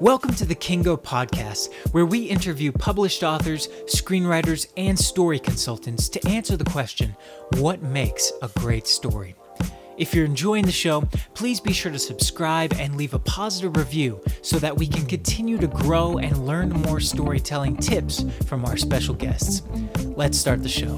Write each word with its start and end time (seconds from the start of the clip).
Welcome 0.00 0.32
to 0.34 0.44
the 0.44 0.54
Kiingo 0.54 0.96
Podcast, 0.96 1.74
where 1.90 2.06
we 2.06 2.20
interview 2.20 2.70
published 2.70 3.24
authors, 3.24 3.66
screenwriters, 3.86 4.68
and 4.76 4.96
story 4.96 5.40
consultants 5.40 6.08
to 6.10 6.24
answer 6.28 6.56
the 6.56 6.70
question 6.70 7.16
what 7.54 7.82
makes 7.82 8.32
a 8.40 8.48
great 8.60 8.86
story? 8.86 9.34
If 9.96 10.14
you're 10.14 10.24
enjoying 10.24 10.66
the 10.66 10.70
show, 10.70 11.00
please 11.34 11.58
be 11.58 11.72
sure 11.72 11.90
to 11.90 11.98
subscribe 11.98 12.74
and 12.74 12.96
leave 12.96 13.12
a 13.12 13.18
positive 13.18 13.76
review 13.76 14.22
so 14.40 14.60
that 14.60 14.76
we 14.76 14.86
can 14.86 15.04
continue 15.04 15.58
to 15.58 15.66
grow 15.66 16.18
and 16.18 16.46
learn 16.46 16.68
more 16.68 17.00
storytelling 17.00 17.76
tips 17.76 18.24
from 18.46 18.64
our 18.66 18.76
special 18.76 19.16
guests. 19.16 19.62
Let's 20.04 20.38
start 20.38 20.62
the 20.62 20.68
show. 20.68 20.96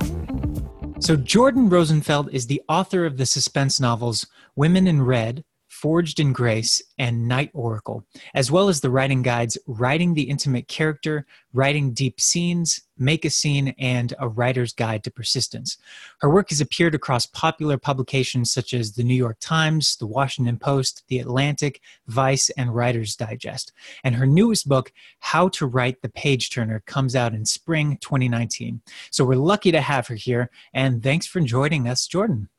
So, 0.99 1.17
Jordan 1.17 1.71
Rosenfeld 1.71 2.35
is 2.35 2.49
the 2.49 2.61
author 2.69 3.07
of 3.07 3.17
the 3.17 3.25
suspense 3.25 3.81
novels 3.81 4.27
Women 4.57 4.87
in 4.87 5.01
Red, 5.01 5.43
Forged 5.81 6.21
in 6.21 6.35
Grace, 6.35 6.83
and 6.99 7.27
Night 7.27 7.51
Oracle, 7.55 8.05
as 8.35 8.51
well 8.51 8.69
as 8.69 8.83
the 8.83 8.91
writing 8.91 9.23
guides 9.23 9.57
Writing 9.67 10.13
the 10.13 10.29
Intimate 10.29 10.69
Character, 10.69 11.25
Writing 11.55 11.95
Deep 11.95 12.21
Scenes, 12.21 12.83
Make 12.99 13.25
a 13.25 13.31
Scene, 13.31 13.75
and 13.79 14.13
A 14.19 14.29
Writer's 14.29 14.75
Guide 14.75 15.03
to 15.05 15.11
Persistence. 15.11 15.79
Her 16.19 16.29
work 16.29 16.51
has 16.51 16.61
appeared 16.61 16.95
across 16.95 17.25
popular 17.25 17.79
publications 17.79 18.53
such 18.53 18.75
as 18.75 18.93
the 18.93 19.03
New 19.03 19.15
York 19.15 19.39
Times, 19.41 19.97
the 19.97 20.07
Washington 20.07 20.59
Post, 20.59 21.05
the 21.09 21.19
Atlantic, 21.19 21.81
Vice, 22.09 22.51
and 22.51 22.75
Writer's 22.75 23.17
Digest. 23.17 23.73
And 24.05 24.15
her 24.17 24.27
newest 24.27 24.69
book, 24.69 24.93
How 25.21 25.49
to 25.49 25.65
Write 25.65 26.03
the 26.03 26.11
Page 26.11 26.51
Turner, 26.51 26.83
comes 26.85 27.17
out 27.17 27.33
in 27.33 27.47
spring 27.47 27.97
2019. 28.03 28.83
So 29.11 29.25
we're 29.25 29.37
lucky 29.37 29.73
to 29.73 29.81
have 29.81 30.09
her 30.09 30.15
here, 30.15 30.51
and 30.75 31.03
thanks 31.03 31.27
for 31.27 31.41
joining 31.41 31.89
us, 31.89 32.07
Jordan. 32.07 32.51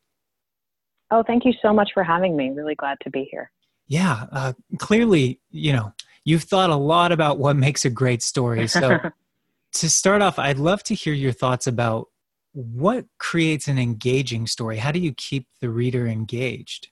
Oh, 1.12 1.24
thank 1.24 1.46
you 1.46 1.54
so 1.62 1.74
much 1.74 1.92
for 1.94 2.04
having 2.04 2.36
me. 2.36 2.52
Really 2.52 2.76
glad 2.76 2.98
to 3.02 3.10
be 3.10 3.28
here. 3.30 3.52
Yeah, 3.88 4.26
uh, 4.32 4.54
clearly, 4.78 5.42
you 5.50 5.74
know, 5.74 5.94
you've 6.24 6.44
thought 6.44 6.70
a 6.70 6.76
lot 6.76 7.12
about 7.12 7.38
what 7.38 7.58
makes 7.58 7.84
a 7.84 7.90
great 7.90 8.24
story. 8.24 8.68
So, 8.68 9.00
to 9.74 9.90
start 9.90 10.22
off, 10.22 10.40
I'd 10.40 10.60
love 10.60 10.84
to 10.84 10.96
hear 10.96 11.14
your 11.14 11.34
thoughts 11.34 11.68
about 11.68 12.08
what 12.54 13.06
creates 13.18 13.68
an 13.68 13.78
engaging 13.78 14.48
story. 14.48 14.78
How 14.78 14.92
do 14.92 15.00
you 15.00 15.14
keep 15.14 15.48
the 15.60 15.70
reader 15.70 16.08
engaged? 16.08 16.90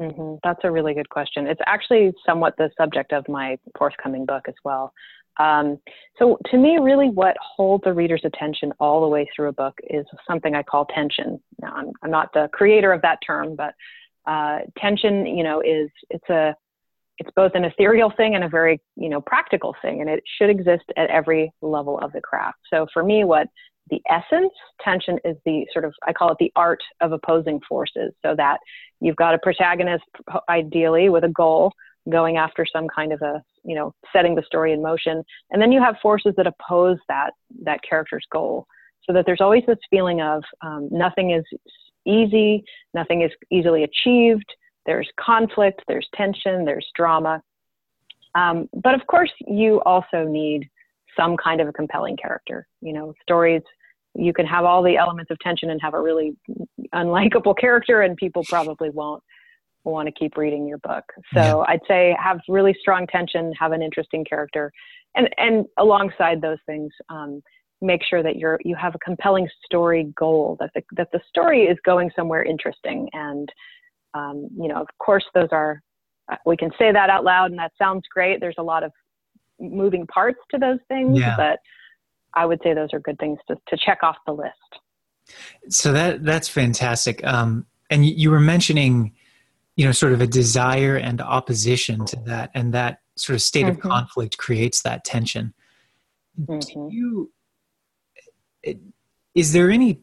Mm-hmm. 0.00 0.36
That's 0.44 0.60
a 0.62 0.70
really 0.70 0.94
good 0.94 1.08
question. 1.08 1.46
It's 1.46 1.60
actually 1.66 2.12
somewhat 2.24 2.56
the 2.56 2.70
subject 2.76 3.12
of 3.12 3.28
my 3.28 3.58
forthcoming 3.76 4.26
book 4.26 4.44
as 4.48 4.54
well. 4.64 4.92
Um, 5.38 5.78
so 6.18 6.38
to 6.50 6.56
me, 6.56 6.78
really 6.80 7.10
what 7.10 7.36
holds 7.40 7.84
a 7.86 7.92
reader's 7.92 8.22
attention 8.24 8.72
all 8.80 9.00
the 9.00 9.08
way 9.08 9.26
through 9.34 9.48
a 9.48 9.52
book 9.52 9.78
is 9.88 10.04
something 10.26 10.54
I 10.54 10.62
call 10.62 10.86
tension. 10.86 11.40
Now, 11.60 11.72
I'm, 11.74 11.92
I'm 12.02 12.10
not 12.10 12.32
the 12.32 12.48
creator 12.52 12.92
of 12.92 13.02
that 13.02 13.18
term, 13.24 13.54
but 13.54 13.74
uh, 14.26 14.60
tension, 14.76 15.26
you 15.26 15.44
know, 15.44 15.60
is 15.60 15.90
it's 16.10 16.28
a 16.28 16.54
it's 17.18 17.30
both 17.34 17.52
an 17.54 17.64
ethereal 17.64 18.12
thing 18.16 18.36
and 18.36 18.44
a 18.44 18.48
very 18.48 18.80
you 18.96 19.08
know 19.08 19.20
practical 19.20 19.74
thing, 19.82 20.00
and 20.00 20.10
it 20.10 20.22
should 20.38 20.50
exist 20.50 20.84
at 20.96 21.10
every 21.10 21.52
level 21.62 21.98
of 21.98 22.12
the 22.12 22.20
craft. 22.20 22.58
So 22.72 22.86
for 22.92 23.02
me, 23.02 23.24
what 23.24 23.48
the 23.90 24.00
essence 24.10 24.52
tension 24.82 25.18
is 25.24 25.36
the 25.44 25.66
sort 25.72 25.84
of 25.84 25.94
I 26.06 26.12
call 26.12 26.30
it 26.30 26.38
the 26.38 26.52
art 26.56 26.82
of 27.00 27.12
opposing 27.12 27.60
forces, 27.68 28.12
so 28.24 28.34
that 28.36 28.58
you've 29.00 29.16
got 29.16 29.34
a 29.34 29.38
protagonist 29.38 30.04
ideally 30.48 31.08
with 31.08 31.24
a 31.24 31.28
goal 31.28 31.72
going 32.10 32.36
after 32.36 32.64
some 32.70 32.88
kind 32.88 33.12
of 33.12 33.20
a 33.22 33.42
you 33.64 33.74
know 33.74 33.94
setting 34.12 34.34
the 34.34 34.42
story 34.42 34.72
in 34.72 34.82
motion. 34.82 35.22
And 35.50 35.60
then 35.60 35.72
you 35.72 35.82
have 35.82 35.96
forces 36.02 36.34
that 36.36 36.46
oppose 36.46 36.98
that 37.08 37.30
that 37.64 37.80
character's 37.88 38.26
goal. 38.30 38.66
So 39.04 39.12
that 39.14 39.24
there's 39.24 39.40
always 39.40 39.64
this 39.66 39.78
feeling 39.90 40.20
of 40.20 40.42
um, 40.62 40.88
nothing 40.90 41.30
is 41.30 41.44
easy 42.06 42.64
nothing 42.94 43.22
is 43.22 43.30
easily 43.50 43.84
achieved 43.84 44.46
there's 44.86 45.08
conflict 45.20 45.82
there's 45.88 46.08
tension 46.14 46.64
there's 46.64 46.86
drama. 46.94 47.42
Um, 48.34 48.68
but 48.82 48.94
of 48.94 49.06
course 49.06 49.32
you 49.46 49.80
also 49.82 50.24
need 50.24 50.68
some 51.18 51.36
kind 51.36 51.60
of 51.60 51.68
a 51.68 51.72
compelling 51.72 52.16
character. 52.16 52.66
You 52.80 52.92
know 52.92 53.14
stories 53.22 53.62
you 54.14 54.32
can 54.32 54.46
have 54.46 54.64
all 54.64 54.82
the 54.82 54.96
elements 54.96 55.30
of 55.30 55.38
tension 55.38 55.70
and 55.70 55.80
have 55.80 55.94
a 55.94 56.00
really 56.00 56.36
unlikable 56.94 57.56
character 57.60 58.02
and 58.02 58.16
people 58.16 58.42
probably 58.48 58.90
won't 58.90 59.22
want 59.84 60.06
to 60.06 60.12
keep 60.12 60.36
reading 60.36 60.66
your 60.66 60.78
book. 60.78 61.04
So 61.34 61.40
yeah. 61.40 61.64
I'd 61.68 61.80
say 61.88 62.16
have 62.22 62.40
really 62.48 62.76
strong 62.80 63.06
tension, 63.06 63.52
have 63.58 63.72
an 63.72 63.82
interesting 63.82 64.24
character, 64.24 64.72
and 65.14 65.28
and 65.38 65.66
alongside 65.78 66.40
those 66.40 66.58
things, 66.66 66.92
um, 67.08 67.42
make 67.80 68.02
sure 68.08 68.22
that 68.22 68.36
you're 68.36 68.58
you 68.64 68.74
have 68.76 68.94
a 68.94 68.98
compelling 68.98 69.48
story 69.64 70.12
goal 70.16 70.56
that 70.60 70.70
the 70.74 70.82
that 70.96 71.08
the 71.12 71.20
story 71.28 71.64
is 71.64 71.78
going 71.84 72.10
somewhere 72.14 72.42
interesting. 72.42 73.08
And 73.12 73.48
um, 74.14 74.48
you 74.56 74.68
know, 74.68 74.80
of 74.80 74.88
course, 74.98 75.24
those 75.34 75.48
are 75.52 75.82
we 76.44 76.56
can 76.56 76.70
say 76.78 76.92
that 76.92 77.10
out 77.10 77.24
loud, 77.24 77.50
and 77.50 77.58
that 77.58 77.72
sounds 77.78 78.02
great. 78.12 78.40
There's 78.40 78.56
a 78.58 78.62
lot 78.62 78.82
of 78.82 78.92
moving 79.60 80.06
parts 80.06 80.38
to 80.50 80.58
those 80.58 80.78
things, 80.88 81.18
yeah. 81.18 81.36
but 81.36 81.58
I 82.34 82.46
would 82.46 82.60
say 82.62 82.74
those 82.74 82.90
are 82.92 83.00
good 83.00 83.18
things 83.18 83.38
to 83.48 83.56
to 83.68 83.76
check 83.84 83.98
off 84.02 84.16
the 84.26 84.32
list. 84.32 84.52
So 85.68 85.92
that 85.92 86.24
that's 86.24 86.48
fantastic. 86.48 87.24
Um, 87.24 87.66
and 87.90 88.04
you 88.04 88.30
were 88.30 88.40
mentioning 88.40 89.14
you 89.78 89.86
know 89.86 89.92
sort 89.92 90.12
of 90.12 90.20
a 90.20 90.26
desire 90.26 90.96
and 90.96 91.22
opposition 91.22 92.04
to 92.04 92.16
that 92.26 92.50
and 92.52 92.74
that 92.74 92.98
sort 93.16 93.34
of 93.34 93.40
state 93.40 93.64
mm-hmm. 93.64 93.76
of 93.76 93.80
conflict 93.80 94.36
creates 94.36 94.82
that 94.82 95.04
tension 95.04 95.54
mm-hmm. 96.38 96.58
do 96.58 96.94
you 96.94 97.30
is 99.34 99.52
there 99.52 99.70
any 99.70 100.00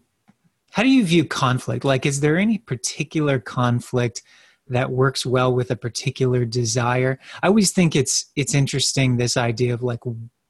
how 0.72 0.82
do 0.82 0.90
you 0.90 1.06
view 1.06 1.26
conflict 1.26 1.84
like 1.84 2.06
is 2.06 2.22
there 2.22 2.38
any 2.38 2.58
particular 2.58 3.38
conflict 3.38 4.24
that 4.68 4.90
works 4.90 5.26
well 5.26 5.54
with 5.54 5.70
a 5.70 5.76
particular 5.76 6.46
desire 6.46 7.20
i 7.44 7.48
always 7.48 7.72
think 7.72 7.96
it's 7.96 8.32
it's 8.38 8.56
interesting 8.56 9.18
this 9.18 9.36
idea 9.36 9.74
of 9.74 9.84
like 9.84 10.00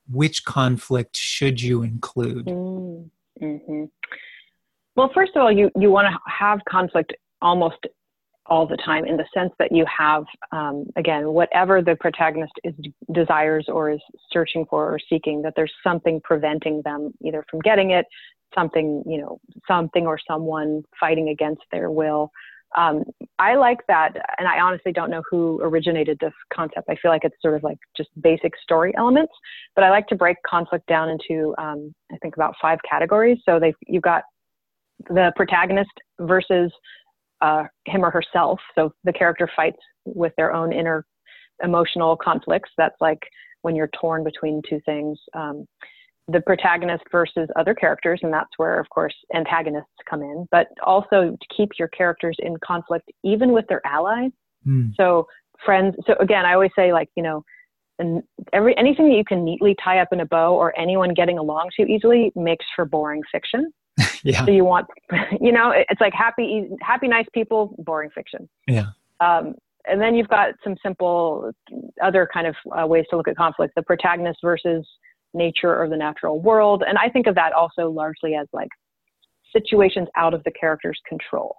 which 0.08 0.46
conflict 0.46 1.18
should 1.18 1.59
you 1.59 1.81
include 1.81 2.46
mm-hmm. 2.46 3.85
well 4.96 5.09
first 5.16 5.31
of 5.35 5.41
all 5.41 5.52
you 5.52 5.72
you 5.80 5.90
want 5.90 6.08
to 6.08 6.16
have 6.31 6.59
conflict 6.69 7.12
almost 7.41 7.88
all 8.48 8.68
the 8.68 8.78
time 8.78 9.06
in 9.06 9.18
the 9.18 9.26
sense 9.34 9.52
that 9.60 9.72
you 9.72 9.86
have 9.86 10.24
um, 10.52 10.86
again 10.96 11.30
whatever 11.30 11.82
the 11.82 11.96
protagonist 12.00 12.54
is 12.64 12.74
desires 13.14 13.66
or 13.68 13.92
is 13.92 14.00
searching 14.32 14.66
for 14.70 14.94
or 14.94 15.00
seeking 15.10 15.42
that 15.42 15.54
there's 15.56 15.74
something 15.84 16.22
preventing 16.24 16.82
them 16.84 17.12
either 17.22 17.44
from 17.50 17.60
getting 17.62 17.92
it 17.92 18.06
something 18.54 19.04
you 19.06 19.18
know 19.18 19.40
something 19.68 20.06
or 20.06 20.20
someone 20.28 20.84
fighting 21.00 21.30
against 21.30 21.62
their 21.72 21.92
will. 21.92 22.32
Um, 22.78 23.04
i 23.40 23.56
like 23.56 23.80
that 23.88 24.14
and 24.38 24.48
i 24.48 24.60
honestly 24.60 24.92
don't 24.92 25.10
know 25.10 25.24
who 25.30 25.62
originated 25.62 26.18
this 26.20 26.34
concept. 26.54 26.88
I 26.90 26.96
feel 27.02 27.12
like 27.12 27.24
it's 27.24 27.36
sort 27.42 27.56
of 27.56 27.64
like 27.64 27.78
just 27.96 28.10
basic 28.22 28.54
story 28.62 28.94
elements 28.98 29.34
but 29.76 29.84
i 29.84 29.90
like 29.90 30.08
to 30.08 30.16
break 30.16 30.38
conflict 30.46 30.86
down 30.88 31.10
into 31.10 31.56
um, 31.58 31.94
i 32.12 32.18
think 32.22 32.36
about 32.36 32.54
five 32.62 32.80
categories. 32.90 33.38
So 33.46 33.60
they've 33.60 33.76
you've 33.88 34.04
got 34.04 34.24
the 35.10 35.32
protagonist 35.36 35.92
versus 36.20 36.72
uh, 37.41 37.63
him 37.85 38.03
or 38.03 38.12
herself. 38.12 38.59
So 38.75 38.94
the 39.03 39.13
character 39.13 39.50
fights 39.56 39.79
with 40.06 40.34
their 40.38 40.53
own 40.53 40.72
inner 40.73 41.06
emotional 41.63 42.16
conflicts. 42.18 42.69
That's 42.78 42.96
like 43.00 43.19
when 43.62 43.75
you're 43.75 43.90
torn 44.00 44.23
between 44.23 44.62
two 44.69 44.79
things. 44.85 45.18
Um, 45.34 45.66
the 46.28 46.41
protagonist 46.41 47.03
versus 47.12 47.47
other 47.56 47.75
characters, 47.75 48.19
and 48.23 48.34
that's 48.34 48.50
where, 48.57 48.79
of 48.79 48.90
course, 48.90 49.13
antagonists 49.35 49.85
come 50.09 50.23
in, 50.23 50.47
but 50.50 50.68
also 50.84 51.38
to 51.40 51.56
keep 51.56 51.69
your 51.78 51.88
characters 51.90 52.35
in 52.40 52.56
conflict 52.66 53.12
even 53.23 53.52
with 53.52 53.66
their 53.67 53.85
allies. 53.85 54.31
Mm. 54.66 54.91
So, 54.97 55.28
friends, 55.63 55.96
so 56.07 56.16
again, 56.19 56.46
I 56.46 56.53
always 56.53 56.72
say, 56.75 56.91
like, 56.91 57.09
you 57.16 57.22
know, 57.22 57.44
and 58.00 58.23
every 58.53 58.75
anything 58.78 59.07
that 59.09 59.16
you 59.16 59.23
can 59.23 59.46
neatly 59.46 59.75
tie 59.84 60.00
up 60.00 60.09
in 60.12 60.19
a 60.19 60.25
bow 60.25 60.56
or 60.56 60.78
anyone 60.78 61.13
getting 61.13 61.38
along 61.38 61.69
too 61.78 61.85
easily 61.85 62.31
makes 62.35 62.66
for 62.75 62.85
boring 62.85 63.22
fiction. 63.31 63.72
yeah. 64.24 64.46
So 64.46 64.52
you 64.52 64.66
want, 64.66 64.88
you 65.42 65.52
know, 65.52 65.72
it's 65.76 66.02
like 66.02 66.14
happy, 66.14 66.70
happy, 66.82 67.08
nice 67.08 67.28
people, 67.34 67.76
boring 67.80 68.10
fiction. 68.10 68.50
Yeah. 68.68 68.88
Um, 69.20 69.56
and 69.88 70.02
then 70.02 70.16
you've 70.16 70.28
got 70.28 70.54
some 70.64 70.76
simple 70.84 71.52
other 72.04 72.28
kind 72.34 72.48
of 72.48 72.56
uh, 72.78 72.88
ways 72.88 73.06
to 73.09 73.18
look 73.18 73.28
at 73.28 73.38
conflict: 73.38 73.74
the 73.76 73.84
protagonist 73.84 74.40
versus 74.42 74.86
nature 75.34 75.80
or 75.80 75.88
the 75.88 75.97
natural 75.97 76.40
world. 76.42 76.84
And 76.88 76.97
I 76.97 77.09
think 77.09 77.28
of 77.28 77.36
that 77.36 77.53
also 77.53 77.90
largely 77.90 78.36
as 78.36 78.47
like 78.52 78.70
situations 79.53 80.08
out 80.16 80.34
of 80.34 80.44
the 80.44 80.52
character's 80.52 81.00
control. 81.08 81.58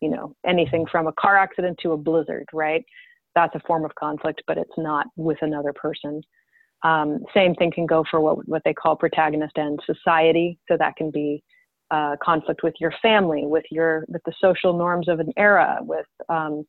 You 0.00 0.10
know, 0.10 0.34
anything 0.46 0.86
from 0.90 1.06
a 1.06 1.12
car 1.12 1.36
accident 1.36 1.78
to 1.82 1.92
a 1.92 1.96
blizzard, 1.96 2.46
right? 2.52 2.84
That's 3.34 3.54
a 3.54 3.60
form 3.66 3.84
of 3.84 3.94
conflict, 3.96 4.42
but 4.46 4.58
it's 4.58 4.70
not 4.76 5.06
with 5.16 5.38
another 5.40 5.72
person. 5.72 6.22
Um, 6.84 7.24
same 7.34 7.54
thing 7.54 7.72
can 7.72 7.86
go 7.86 8.04
for 8.08 8.20
what 8.20 8.46
what 8.46 8.62
they 8.64 8.74
call 8.74 8.94
protagonist 8.96 9.56
and 9.56 9.80
society. 9.84 10.58
So 10.68 10.76
that 10.76 10.96
can 10.96 11.10
be 11.10 11.42
uh, 11.90 12.16
conflict 12.22 12.62
with 12.62 12.74
your 12.80 12.92
family, 13.02 13.44
with 13.46 13.64
your 13.70 14.04
with 14.08 14.22
the 14.24 14.32
social 14.40 14.76
norms 14.76 15.08
of 15.08 15.20
an 15.20 15.32
era, 15.36 15.78
with 15.80 16.06
um, 16.28 16.66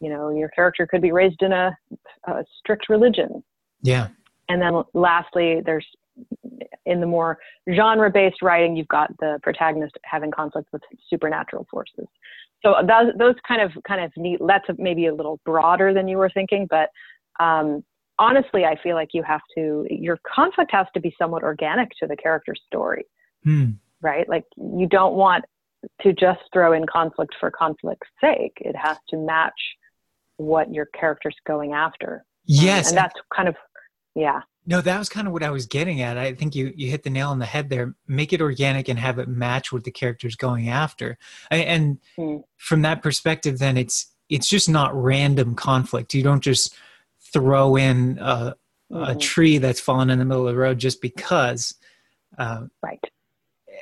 you 0.00 0.08
know 0.08 0.30
your 0.30 0.48
character 0.50 0.86
could 0.86 1.02
be 1.02 1.12
raised 1.12 1.42
in 1.42 1.52
a, 1.52 1.76
a 2.24 2.44
strict 2.58 2.88
religion. 2.88 3.42
Yeah. 3.82 4.08
And 4.48 4.62
then 4.62 4.82
lastly, 4.94 5.60
there's 5.64 5.86
in 6.86 7.00
the 7.00 7.06
more 7.06 7.38
genre-based 7.74 8.40
writing, 8.42 8.76
you've 8.76 8.88
got 8.88 9.10
the 9.18 9.38
protagonist 9.42 9.96
having 10.04 10.30
conflict 10.30 10.68
with 10.72 10.82
supernatural 11.10 11.66
forces. 11.70 12.06
So 12.64 12.74
those, 12.80 13.12
those 13.18 13.34
kind 13.46 13.60
of 13.60 13.70
kind 13.86 14.02
of 14.02 14.12
neat. 14.16 14.40
That's 14.46 14.66
maybe 14.78 15.06
a 15.06 15.14
little 15.14 15.40
broader 15.44 15.92
than 15.92 16.08
you 16.08 16.16
were 16.16 16.30
thinking, 16.30 16.66
but 16.70 16.90
um, 17.38 17.84
honestly, 18.18 18.64
I 18.64 18.76
feel 18.82 18.94
like 18.94 19.10
you 19.12 19.22
have 19.22 19.42
to, 19.56 19.86
your 19.90 20.18
conflict 20.34 20.70
has 20.72 20.86
to 20.94 21.00
be 21.00 21.14
somewhat 21.18 21.42
organic 21.42 21.90
to 22.00 22.06
the 22.06 22.16
character's 22.16 22.60
story, 22.66 23.04
Hmm. 23.46 23.72
Right? 24.06 24.28
Like 24.28 24.44
you 24.56 24.86
don't 24.88 25.14
want 25.14 25.44
to 26.02 26.12
just 26.12 26.40
throw 26.52 26.72
in 26.72 26.86
conflict 26.86 27.34
for 27.40 27.50
conflict's 27.50 28.08
sake. 28.20 28.56
It 28.60 28.74
has 28.76 28.96
to 29.10 29.16
match 29.16 29.52
what 30.36 30.72
your 30.72 30.86
character's 30.98 31.36
going 31.46 31.72
after. 31.72 32.14
Um, 32.14 32.22
Yes. 32.46 32.88
and 32.88 32.96
that's 32.96 33.14
kind 33.34 33.48
of, 33.48 33.56
yeah. 34.14 34.42
No, 34.68 34.80
that 34.80 34.98
was 34.98 35.08
kind 35.08 35.26
of 35.26 35.32
what 35.32 35.42
I 35.42 35.50
was 35.50 35.66
getting 35.66 36.00
at. 36.02 36.16
I 36.18 36.32
think 36.34 36.54
you 36.54 36.72
you 36.76 36.90
hit 36.90 37.02
the 37.04 37.10
nail 37.10 37.30
on 37.30 37.38
the 37.38 37.46
head 37.46 37.68
there. 37.70 37.94
Make 38.08 38.32
it 38.32 38.40
organic 38.40 38.88
and 38.88 38.98
have 38.98 39.18
it 39.18 39.28
match 39.28 39.72
what 39.72 39.84
the 39.84 39.90
character's 39.92 40.34
going 40.36 40.68
after. 40.68 41.18
And, 41.50 41.98
Hmm. 42.16 42.38
from 42.56 42.82
that 42.82 43.02
perspective, 43.02 43.58
then 43.58 43.76
it's 43.76 44.12
it's 44.28 44.48
just 44.48 44.68
not 44.68 44.92
random 44.94 45.54
conflict. 45.54 46.14
You 46.14 46.24
don't 46.24 46.40
just 46.42 46.74
throw 47.32 47.76
in 47.76 48.18
a, 48.20 48.54
a 48.90 48.94
Mhm. 49.14 49.20
tree 49.20 49.58
that's 49.58 49.80
fallen 49.80 50.10
in 50.10 50.18
the 50.18 50.24
middle 50.24 50.48
of 50.48 50.52
the 50.54 50.60
road 50.60 50.78
just 50.78 51.00
because. 51.00 51.74
Uh, 52.36 52.66
Right. 52.82 52.98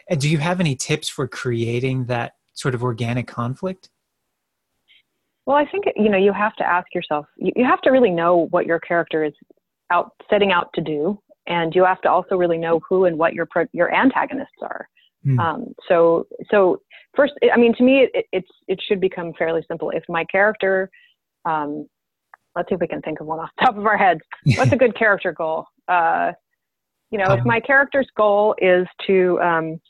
And 0.08 0.20
do 0.20 0.28
you 0.28 0.38
have 0.38 0.60
any 0.60 0.76
tips 0.76 1.08
for 1.08 1.26
creating 1.26 2.06
that 2.06 2.34
sort 2.52 2.74
of 2.74 2.82
organic 2.82 3.26
conflict? 3.26 3.90
Well, 5.46 5.56
I 5.56 5.66
think 5.70 5.84
you 5.96 6.08
know 6.08 6.18
you 6.18 6.32
have 6.32 6.56
to 6.56 6.64
ask 6.66 6.86
yourself. 6.94 7.26
You, 7.36 7.64
have 7.64 7.80
to 7.82 7.90
really 7.90 8.10
know 8.10 8.46
what 8.50 8.66
your 8.66 8.80
character 8.80 9.24
is 9.24 9.34
out 9.92 10.12
setting 10.30 10.52
out 10.52 10.70
to 10.74 10.80
do, 10.80 11.20
and 11.46 11.74
you 11.74 11.84
have 11.84 12.00
to 12.02 12.10
also 12.10 12.36
really 12.36 12.58
know 12.58 12.80
who 12.88 13.04
and 13.04 13.18
what 13.18 13.34
your 13.34 13.46
pro, 13.46 13.66
your 13.72 13.94
antagonists 13.94 14.62
are. 14.62 14.88
Hmm. 15.22 15.38
Um, 15.40 15.74
so, 15.88 16.26
so 16.50 16.80
first, 17.14 17.34
I 17.52 17.58
mean, 17.58 17.74
to 17.76 17.82
me, 17.82 18.08
it, 18.14 18.26
it's 18.32 18.48
it 18.68 18.80
should 18.86 19.00
become 19.00 19.32
fairly 19.38 19.62
simple. 19.68 19.90
If 19.90 20.04
my 20.08 20.24
character, 20.24 20.90
um, 21.44 21.86
let's 22.56 22.68
see 22.70 22.74
if 22.76 22.80
we 22.80 22.88
can 22.88 23.02
think 23.02 23.20
of 23.20 23.26
one 23.26 23.38
off 23.38 23.50
the 23.58 23.66
top 23.66 23.76
of 23.76 23.84
our 23.84 23.98
heads. 23.98 24.20
What's 24.56 24.72
a 24.72 24.76
good 24.76 24.96
character 24.96 25.32
goal? 25.32 25.66
Uh, 25.88 26.32
you 27.10 27.18
know, 27.18 27.32
if 27.32 27.40
Um, 27.40 27.46
my 27.46 27.60
character's 27.60 28.08
goal 28.16 28.54
is 28.58 28.86
to, 29.06 29.40
um, 29.40 29.80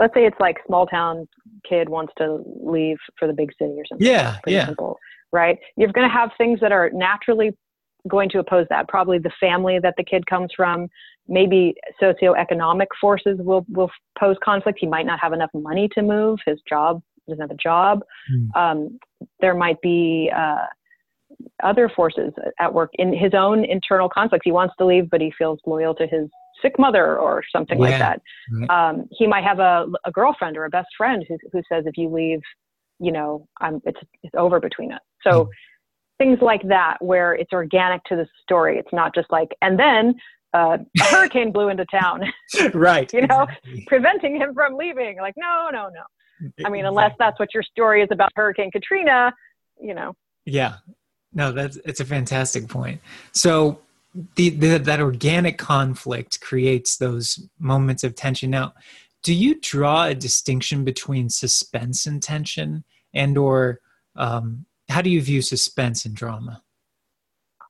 let's 0.00 0.14
say 0.14 0.24
it's 0.24 0.40
like 0.40 0.56
small 0.66 0.86
town 0.86 1.28
kid 1.68 1.88
wants 1.88 2.12
to 2.18 2.42
leave 2.62 2.96
for 3.18 3.28
the 3.28 3.34
big 3.34 3.50
city 3.58 3.74
or 3.76 3.84
something. 3.86 4.06
Yeah, 4.06 4.38
yeah. 4.46 4.66
simple, 4.66 4.98
right? 5.30 5.58
You're 5.76 5.92
going 5.92 6.08
to 6.08 6.12
have 6.12 6.30
things 6.38 6.58
that 6.60 6.72
are 6.72 6.90
naturally 6.92 7.52
going 8.08 8.30
to 8.30 8.38
oppose 8.38 8.66
that. 8.70 8.88
Probably 8.88 9.18
the 9.18 9.30
family 9.38 9.78
that 9.78 9.94
the 9.96 10.04
kid 10.04 10.26
comes 10.26 10.50
from. 10.56 10.88
Maybe 11.28 11.74
socioeconomic 12.02 12.86
forces 13.00 13.38
will 13.38 13.64
will 13.68 13.90
pose 14.18 14.36
conflict. 14.42 14.78
He 14.80 14.86
might 14.86 15.06
not 15.06 15.20
have 15.20 15.34
enough 15.34 15.50
money 15.54 15.88
to 15.94 16.02
move. 16.02 16.38
His 16.46 16.58
job 16.68 17.02
doesn't 17.28 17.40
have 17.40 17.50
a 17.50 17.62
job. 17.62 18.00
Hmm. 18.28 18.60
Um, 18.60 18.98
there 19.40 19.54
might 19.54 19.80
be 19.82 20.32
uh, 20.34 20.64
other 21.62 21.90
forces 21.94 22.32
at 22.58 22.72
work 22.72 22.90
in 22.94 23.12
his 23.12 23.34
own 23.34 23.64
internal 23.64 24.08
conflicts. 24.08 24.44
He 24.44 24.52
wants 24.52 24.74
to 24.78 24.86
leave, 24.86 25.10
but 25.10 25.20
he 25.20 25.32
feels 25.36 25.60
loyal 25.66 25.94
to 25.96 26.06
his 26.06 26.28
sick 26.62 26.78
mother 26.78 27.18
or 27.18 27.42
something 27.54 27.78
like 27.78 27.98
that. 27.98 28.20
Right. 28.52 28.70
Um, 28.70 29.08
he 29.10 29.26
might 29.26 29.44
have 29.44 29.58
a, 29.58 29.86
a 30.04 30.10
girlfriend 30.10 30.56
or 30.56 30.64
a 30.64 30.70
best 30.70 30.88
friend 30.96 31.24
who, 31.28 31.36
who 31.52 31.62
says, 31.70 31.84
if 31.86 31.96
you 31.96 32.08
leave, 32.08 32.40
you 32.98 33.12
know, 33.12 33.46
I'm, 33.60 33.80
it's, 33.84 33.98
it's 34.22 34.34
over 34.36 34.60
between 34.60 34.92
us. 34.92 35.00
So 35.22 35.48
things 36.18 36.38
like 36.42 36.62
that, 36.68 36.98
where 37.00 37.34
it's 37.34 37.52
organic 37.52 38.04
to 38.04 38.16
the 38.16 38.26
story. 38.42 38.78
It's 38.78 38.92
not 38.92 39.14
just 39.14 39.30
like, 39.30 39.48
and 39.62 39.78
then 39.78 40.14
uh, 40.54 40.78
a 41.00 41.04
hurricane 41.04 41.52
blew 41.52 41.68
into 41.68 41.86
town, 41.86 42.22
right. 42.74 43.12
You 43.12 43.26
know, 43.26 43.42
exactly. 43.42 43.84
preventing 43.86 44.36
him 44.36 44.54
from 44.54 44.76
leaving. 44.76 45.18
Like, 45.18 45.34
no, 45.36 45.68
no, 45.72 45.88
no. 45.88 46.02
I 46.64 46.70
mean, 46.70 46.86
unless 46.86 47.12
that's 47.18 47.38
what 47.38 47.52
your 47.52 47.62
story 47.62 48.02
is 48.02 48.08
about 48.10 48.30
Hurricane 48.34 48.70
Katrina, 48.70 49.32
you 49.80 49.94
know. 49.94 50.14
Yeah. 50.46 50.76
No, 51.32 51.52
that's 51.52 51.76
it's 51.84 52.00
a 52.00 52.04
fantastic 52.04 52.68
point. 52.68 53.00
So 53.32 53.78
the, 54.36 54.50
the 54.50 54.78
that 54.78 55.00
organic 55.00 55.58
conflict 55.58 56.40
creates 56.40 56.96
those 56.96 57.48
moments 57.58 58.04
of 58.04 58.14
tension. 58.14 58.50
Now, 58.50 58.74
do 59.22 59.34
you 59.34 59.60
draw 59.60 60.06
a 60.06 60.14
distinction 60.14 60.84
between 60.84 61.28
suspense 61.28 62.06
and 62.06 62.22
tension, 62.22 62.84
and 63.14 63.36
or 63.36 63.80
um, 64.16 64.66
how 64.88 65.02
do 65.02 65.10
you 65.10 65.20
view 65.22 65.42
suspense 65.42 66.04
and 66.04 66.14
drama? 66.14 66.62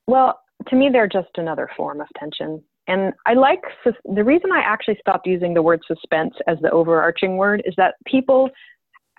Well, 0.07 0.41
to 0.69 0.77
me, 0.77 0.89
they're 0.91 1.09
just 1.09 1.31
another 1.37 1.69
form 1.77 2.01
of 2.01 2.07
tension. 2.19 2.63
And 2.89 3.13
I 3.27 3.35
like 3.35 3.63
the 4.05 4.25
reason 4.25 4.51
I 4.53 4.61
actually 4.61 4.99
stopped 5.01 5.27
using 5.27 5.55
the 5.55 5.63
word 5.63 5.81
suspense 5.87 6.35
as 6.49 6.59
the 6.61 6.71
overarching 6.71 7.37
word 7.37 7.63
is 7.65 7.75
that 7.77 7.95
people 8.07 8.51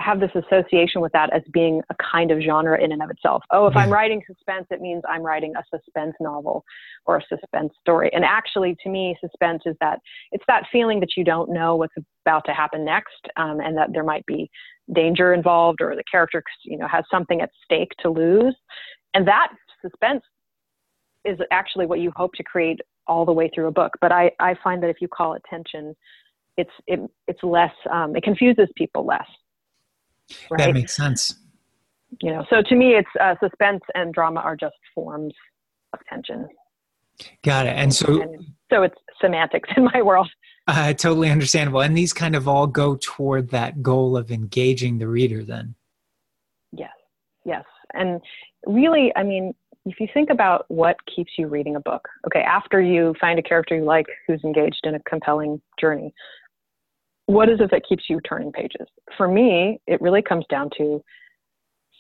have 0.02 0.20
this 0.20 0.32
association 0.36 1.02
with 1.02 1.12
that 1.14 1.32
as 1.34 1.42
being 1.54 1.82
a 1.90 1.96
kind 2.12 2.32
of 2.32 2.40
genre 2.42 2.82
in 2.82 2.92
and 2.92 3.02
of 3.02 3.10
itself. 3.10 3.44
Oh, 3.52 3.68
if 3.68 3.76
I'm 3.76 3.90
writing 3.90 4.22
suspense, 4.28 4.66
it 4.72 4.82
means 4.82 5.04
I'm 5.08 5.22
writing 5.22 5.54
a 5.56 5.64
suspense 5.74 6.16
novel 6.20 6.64
or 7.06 7.18
a 7.18 7.22
suspense 7.30 7.72
story. 7.80 8.10
And 8.14 8.26
actually, 8.26 8.76
to 8.84 8.90
me, 8.90 9.16
suspense 9.22 9.64
is 9.66 9.76
that 9.80 10.00
it's 10.32 10.44
that 10.48 10.64
feeling 10.72 11.00
that 11.00 11.16
you 11.16 11.24
don't 11.24 11.52
know 11.52 11.76
what's 11.76 11.94
about 12.26 12.44
to 12.46 12.54
happen 12.54 12.84
next, 12.84 13.22
um, 13.38 13.60
and 13.60 13.78
that 13.78 13.90
there 13.94 14.04
might 14.04 14.26
be 14.26 14.50
danger 14.94 15.34
involved, 15.34 15.82
or 15.82 15.96
the 15.96 16.04
character, 16.12 16.44
you 16.66 16.78
know, 16.78 16.88
has 16.88 17.04
something 17.10 17.42
at 17.42 17.50
stake 17.64 17.92
to 18.00 18.10
lose. 18.10 18.56
And 19.14 19.28
that 19.28 19.50
suspense 19.82 20.24
is 21.24 21.38
actually 21.52 21.86
what 21.86 22.00
you 22.00 22.12
hope 22.16 22.34
to 22.34 22.44
create 22.44 22.80
all 23.08 23.26
the 23.26 23.34
way 23.34 23.50
through 23.54 23.68
a 23.68 23.72
book. 23.72 23.94
But 24.02 24.12
I, 24.12 24.32
I 24.40 24.56
find 24.64 24.82
that 24.84 24.90
if 24.90 24.98
you 25.02 25.08
call 25.08 25.34
it 25.34 25.42
tension, 25.50 25.96
it's 26.58 26.72
it, 26.88 27.00
it's 27.28 27.44
less 27.44 27.74
um, 27.92 28.16
it 28.16 28.24
confuses 28.24 28.68
people 28.76 29.06
less. 29.06 29.26
That 30.58 30.74
makes 30.74 30.96
sense. 30.96 31.36
you 32.22 32.32
know. 32.32 32.46
So 32.50 32.62
to 32.62 32.76
me, 32.76 32.96
it's 32.96 33.10
uh, 33.20 33.36
suspense 33.40 33.82
and 33.96 34.14
drama 34.14 34.42
are 34.42 34.56
just 34.56 34.76
forms 34.94 35.34
of 35.94 36.00
tension. 36.10 36.48
Got 37.44 37.68
it. 37.68 37.76
And 37.76 37.94
so 37.94 38.22
And 38.22 38.46
so 38.72 38.84
it's 38.84 38.96
semantics 39.22 39.70
in 39.78 39.86
my 39.94 40.02
world. 40.02 40.30
uh, 40.68 40.94
totally 40.94 41.30
understandable. 41.30 41.82
And 41.82 41.96
these 41.96 42.14
kind 42.14 42.36
of 42.36 42.48
all 42.48 42.68
go 42.68 42.98
toward 43.00 43.50
that 43.50 43.84
goal 43.84 44.18
of 44.18 44.32
engaging 44.32 44.98
the 44.98 45.08
reader. 45.08 45.44
Then. 45.44 45.76
Yes, 46.72 46.92
yes. 47.46 47.64
And 47.94 48.22
really, 48.66 49.12
I 49.16 49.24
mean, 49.24 49.54
if 49.86 50.00
you 50.00 50.08
think 50.14 50.30
about 50.30 50.66
what 50.70 50.96
keeps 51.14 51.34
you 51.38 51.48
reading 51.48 51.76
a 51.76 51.80
book, 51.80 52.08
okay, 52.28 52.42
after 52.42 52.82
you 52.82 53.14
find 53.20 53.38
a 53.40 53.44
character 53.44 53.76
you 53.76 53.84
like 53.84 54.06
who's 54.28 54.42
engaged 54.44 54.82
in 54.84 54.96
a 54.96 55.00
compelling 55.02 55.62
journey, 55.80 56.14
what 57.32 57.50
is 57.50 57.60
it 57.60 57.72
that 57.72 57.84
keeps 57.88 58.06
you 58.10 58.20
turning 58.22 58.52
pages? 58.52 58.88
For 59.18 59.28
me, 59.28 59.80
it 59.88 60.02
really 60.02 60.22
comes 60.22 60.46
down 60.50 60.70
to 60.78 61.02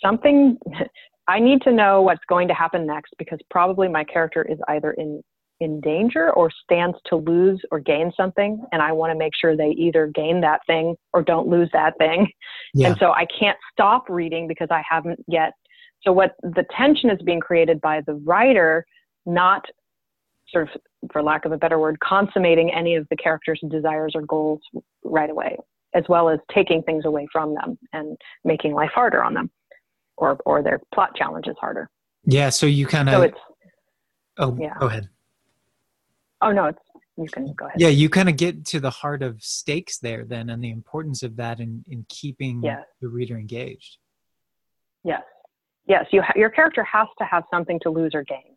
something. 0.03 0.57
I 1.27 1.39
need 1.39 1.61
to 1.61 1.71
know 1.71 2.01
what's 2.01 2.23
going 2.27 2.47
to 2.49 2.53
happen 2.53 2.85
next 2.85 3.13
because 3.17 3.39
probably 3.49 3.87
my 3.87 4.03
character 4.03 4.41
is 4.43 4.57
either 4.67 4.91
in 4.93 5.21
in 5.61 5.79
danger 5.79 6.33
or 6.33 6.50
stands 6.63 6.97
to 7.05 7.15
lose 7.15 7.61
or 7.71 7.79
gain 7.79 8.11
something 8.17 8.65
and 8.71 8.81
I 8.81 8.91
want 8.91 9.11
to 9.11 9.17
make 9.17 9.33
sure 9.39 9.55
they 9.55 9.69
either 9.77 10.07
gain 10.07 10.41
that 10.41 10.61
thing 10.65 10.95
or 11.13 11.21
don't 11.21 11.47
lose 11.47 11.69
that 11.71 11.97
thing. 11.97 12.27
Yeah. 12.73 12.88
And 12.88 12.97
so 13.00 13.11
I 13.11 13.25
can't 13.38 13.57
stop 13.71 14.09
reading 14.09 14.47
because 14.47 14.69
I 14.71 14.81
haven't 14.89 15.19
yet. 15.27 15.51
So 16.03 16.13
what 16.13 16.35
the 16.41 16.65
tension 16.75 17.09
is 17.09 17.21
being 17.21 17.41
created 17.41 17.81
by 17.81 18.00
the 18.07 18.15
writer, 18.15 18.85
not 19.25 19.65
sort 20.51 20.70
of, 20.74 20.81
for 21.12 21.24
lack 21.24 21.46
of 21.46 21.51
a 21.51 21.58
better 21.58 21.79
word, 21.79 21.98
consummating 22.00 22.72
any 22.74 22.96
of 22.96 23.08
the 23.10 23.15
characters' 23.15 23.60
desires 23.70 24.13
or 24.15 24.22
goals 24.24 24.60
right 25.03 25.29
away, 25.29 25.58
as 25.93 26.03
well 26.10 26.29
as 26.29 26.39
taking 26.53 26.81
things 26.84 27.05
away 27.05 27.27
from 27.31 27.55
them 27.55 27.77
and 27.93 28.17
making 28.43 28.74
life 28.74 28.91
harder 28.93 29.24
on 29.24 29.34
them, 29.34 29.50
or 30.17 30.38
or 30.46 30.62
their 30.62 30.79
plot 30.93 31.15
challenges 31.15 31.55
harder. 31.60 31.89
Yeah. 32.25 32.50
So 32.50 32.65
you 32.65 32.86
kind 32.86 33.10
of, 33.10 33.15
So 33.15 33.22
it's 33.24 33.38
Oh, 34.38 34.58
yeah. 34.60 34.74
go 34.79 34.88
ahead. 34.88 35.10
oh 36.41 36.51
no, 36.51 36.65
it's 36.65 36.79
you 37.17 37.27
can 37.31 37.53
go 37.53 37.65
ahead. 37.67 37.79
Yeah, 37.79 37.89
you 37.89 38.10
kind 38.10 38.29
of 38.29 38.38
get 38.38 38.65
to 38.67 38.79
the 38.79 38.89
heart 38.89 39.22
of 39.22 39.41
stakes 39.43 40.00
there, 40.00 40.24
then, 40.24 40.50
and 40.50 40.63
the 40.63 40.70
importance 40.72 41.24
of 41.24 41.36
that 41.38 41.60
in 41.60 41.84
in 41.89 42.05
keeping 42.10 42.62
Yes. 42.63 42.84
the 43.01 43.08
reader 43.10 43.38
engaged. 43.38 43.98
Yes. 45.03 45.22
Yes. 45.88 46.05
You 46.12 46.22
ha- 46.22 46.34
your 46.36 46.50
character 46.50 46.84
has 46.84 47.08
to 47.17 47.25
have 47.25 47.43
something 47.51 47.79
to 47.81 47.89
lose 47.89 48.12
or 48.13 48.24
gain. 48.24 48.50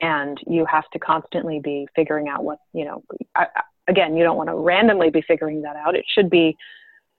And 0.00 0.38
you 0.46 0.64
have 0.70 0.88
to 0.92 0.98
constantly 0.98 1.60
be 1.62 1.86
figuring 1.94 2.28
out 2.28 2.42
what, 2.44 2.58
you 2.72 2.84
know, 2.84 3.02
I, 3.36 3.46
again, 3.88 4.16
you 4.16 4.24
don't 4.24 4.36
want 4.36 4.48
to 4.48 4.54
randomly 4.54 5.10
be 5.10 5.22
figuring 5.22 5.62
that 5.62 5.76
out. 5.76 5.94
It 5.94 6.06
should 6.12 6.30
be, 6.30 6.56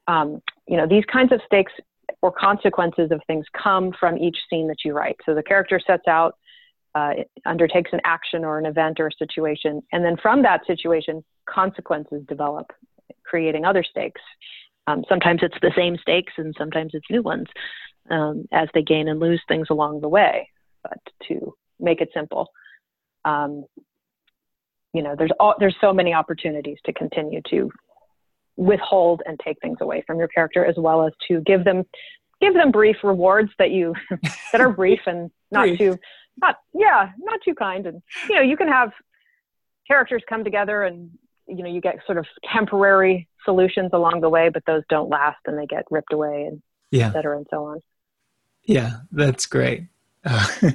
um, 0.07 0.41
you 0.67 0.77
know, 0.77 0.87
these 0.87 1.05
kinds 1.05 1.31
of 1.31 1.41
stakes 1.45 1.73
or 2.21 2.31
consequences 2.31 3.11
of 3.11 3.21
things 3.27 3.45
come 3.61 3.93
from 3.99 4.17
each 4.17 4.37
scene 4.49 4.67
that 4.67 4.83
you 4.83 4.93
write. 4.93 5.17
So 5.25 5.35
the 5.35 5.43
character 5.43 5.79
sets 5.85 6.07
out, 6.07 6.35
uh, 6.95 7.13
undertakes 7.45 7.91
an 7.93 8.01
action 8.03 8.43
or 8.43 8.57
an 8.57 8.65
event 8.65 8.99
or 8.99 9.07
a 9.07 9.13
situation. 9.17 9.81
And 9.91 10.03
then 10.03 10.17
from 10.21 10.41
that 10.43 10.65
situation, 10.65 11.23
consequences 11.47 12.23
develop, 12.27 12.67
creating 13.23 13.65
other 13.65 13.83
stakes. 13.83 14.21
Um, 14.87 15.03
sometimes 15.07 15.41
it's 15.43 15.57
the 15.61 15.71
same 15.75 15.97
stakes 16.01 16.33
and 16.37 16.53
sometimes 16.57 16.91
it's 16.93 17.05
new 17.09 17.21
ones 17.21 17.47
um, 18.09 18.45
as 18.51 18.67
they 18.73 18.81
gain 18.81 19.07
and 19.07 19.19
lose 19.19 19.41
things 19.47 19.67
along 19.69 20.01
the 20.01 20.09
way. 20.09 20.49
But 20.83 20.99
to 21.27 21.53
make 21.79 22.01
it 22.01 22.09
simple, 22.13 22.49
um, 23.25 23.65
you 24.93 25.01
know, 25.01 25.15
there's 25.17 25.31
all, 25.39 25.55
there's 25.59 25.75
so 25.79 25.93
many 25.93 26.13
opportunities 26.13 26.77
to 26.85 26.93
continue 26.93 27.41
to 27.49 27.71
withhold 28.57 29.21
and 29.25 29.39
take 29.43 29.59
things 29.61 29.77
away 29.81 30.03
from 30.05 30.19
your 30.19 30.27
character, 30.27 30.65
as 30.65 30.75
well 30.77 31.05
as 31.05 31.13
to 31.27 31.41
give 31.41 31.63
them 31.63 31.83
give 32.41 32.53
them 32.53 32.71
brief 32.71 32.97
rewards 33.03 33.51
that 33.59 33.71
you 33.71 33.93
that 34.51 34.59
are 34.61 34.71
brief 34.71 34.99
and 35.05 35.31
not 35.51 35.67
Brief. 35.67 35.77
too 35.77 35.97
not 36.39 36.57
yeah, 36.73 37.11
not 37.19 37.39
too 37.43 37.55
kind. 37.55 37.85
And 37.85 38.01
you 38.29 38.35
know, 38.35 38.41
you 38.41 38.57
can 38.57 38.67
have 38.67 38.91
characters 39.87 40.23
come 40.27 40.43
together 40.43 40.83
and 40.83 41.11
you 41.47 41.63
know 41.63 41.69
you 41.69 41.81
get 41.81 41.99
sort 42.05 42.17
of 42.17 42.25
temporary 42.51 43.27
solutions 43.45 43.91
along 43.93 44.21
the 44.21 44.29
way, 44.29 44.49
but 44.49 44.63
those 44.65 44.83
don't 44.89 45.09
last 45.09 45.39
and 45.45 45.57
they 45.57 45.65
get 45.65 45.85
ripped 45.89 46.13
away 46.13 46.45
and 46.49 46.61
yeah. 46.91 47.07
et 47.07 47.13
cetera 47.13 47.37
and 47.37 47.47
so 47.49 47.65
on. 47.65 47.79
Yeah, 48.63 48.97
that's 49.11 49.45
great. 49.45 49.87
Uh, 50.23 50.47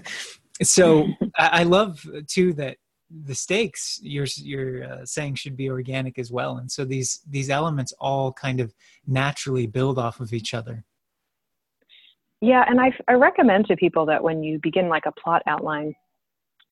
so 0.62 1.06
I 1.38 1.64
love 1.64 2.06
too 2.28 2.52
that 2.54 2.76
the 3.24 3.34
stakes 3.34 4.00
you're 4.02 4.26
you're 4.36 4.84
uh, 4.84 5.04
saying 5.04 5.36
should 5.36 5.56
be 5.56 5.70
organic 5.70 6.18
as 6.18 6.30
well, 6.30 6.58
and 6.58 6.70
so 6.70 6.84
these 6.84 7.20
these 7.28 7.50
elements 7.50 7.92
all 7.98 8.32
kind 8.32 8.60
of 8.60 8.74
naturally 9.06 9.66
build 9.66 9.98
off 9.98 10.20
of 10.20 10.32
each 10.32 10.54
other. 10.54 10.84
Yeah, 12.40 12.64
and 12.68 12.80
I 12.80 12.92
I 13.08 13.14
recommend 13.14 13.66
to 13.66 13.76
people 13.76 14.06
that 14.06 14.22
when 14.22 14.42
you 14.42 14.58
begin 14.62 14.88
like 14.88 15.06
a 15.06 15.12
plot 15.12 15.42
outline, 15.46 15.94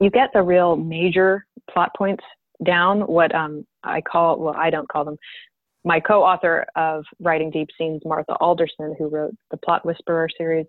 you 0.00 0.10
get 0.10 0.30
the 0.32 0.42
real 0.42 0.76
major 0.76 1.46
plot 1.70 1.90
points 1.96 2.24
down. 2.64 3.02
What 3.02 3.34
um 3.34 3.64
I 3.82 4.00
call 4.00 4.38
well 4.38 4.54
I 4.56 4.70
don't 4.70 4.88
call 4.88 5.04
them 5.04 5.16
my 5.84 6.00
co-author 6.00 6.66
of 6.76 7.04
Writing 7.20 7.50
Deep 7.50 7.68
Scenes, 7.78 8.02
Martha 8.04 8.34
Alderson, 8.40 8.94
who 8.98 9.08
wrote 9.08 9.34
the 9.50 9.58
Plot 9.58 9.84
Whisperer 9.84 10.28
series, 10.36 10.66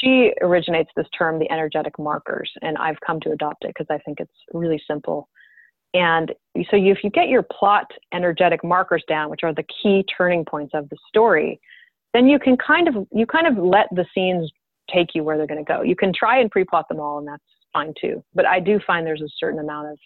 she 0.00 0.32
originates 0.42 0.90
this 0.96 1.06
term, 1.16 1.38
the 1.38 1.50
energetic 1.50 1.98
markers, 1.98 2.50
and 2.62 2.76
I've 2.78 3.00
come 3.06 3.20
to 3.20 3.30
adopt 3.30 3.64
it 3.64 3.68
because 3.68 3.86
I 3.90 3.98
think 4.04 4.20
it's 4.20 4.32
really 4.52 4.80
simple. 4.86 5.28
And 5.94 6.32
so 6.70 6.76
you, 6.76 6.92
if 6.92 6.98
you 7.02 7.10
get 7.10 7.28
your 7.28 7.42
plot 7.42 7.86
energetic 8.12 8.62
markers 8.62 9.02
down, 9.08 9.30
which 9.30 9.40
are 9.42 9.54
the 9.54 9.64
key 9.82 10.04
turning 10.16 10.44
points 10.44 10.72
of 10.74 10.88
the 10.90 10.96
story, 11.08 11.60
then 12.12 12.26
you 12.26 12.38
can 12.38 12.56
kind 12.56 12.88
of 12.88 13.06
you 13.12 13.26
kind 13.26 13.46
of 13.46 13.56
let 13.62 13.86
the 13.92 14.04
scenes 14.14 14.50
take 14.92 15.08
you 15.14 15.22
where 15.24 15.36
they're 15.36 15.46
going 15.46 15.64
to 15.64 15.72
go. 15.72 15.82
You 15.82 15.96
can 15.96 16.12
try 16.18 16.40
and 16.40 16.50
pre-plot 16.50 16.88
them 16.88 17.00
all, 17.00 17.18
and 17.18 17.28
that's 17.28 17.42
fine 17.72 17.92
too. 18.00 18.22
But 18.34 18.46
I 18.46 18.60
do 18.60 18.80
find 18.86 19.06
there's 19.06 19.22
a 19.22 19.28
certain 19.38 19.60
amount 19.60 19.92
of 19.92 19.98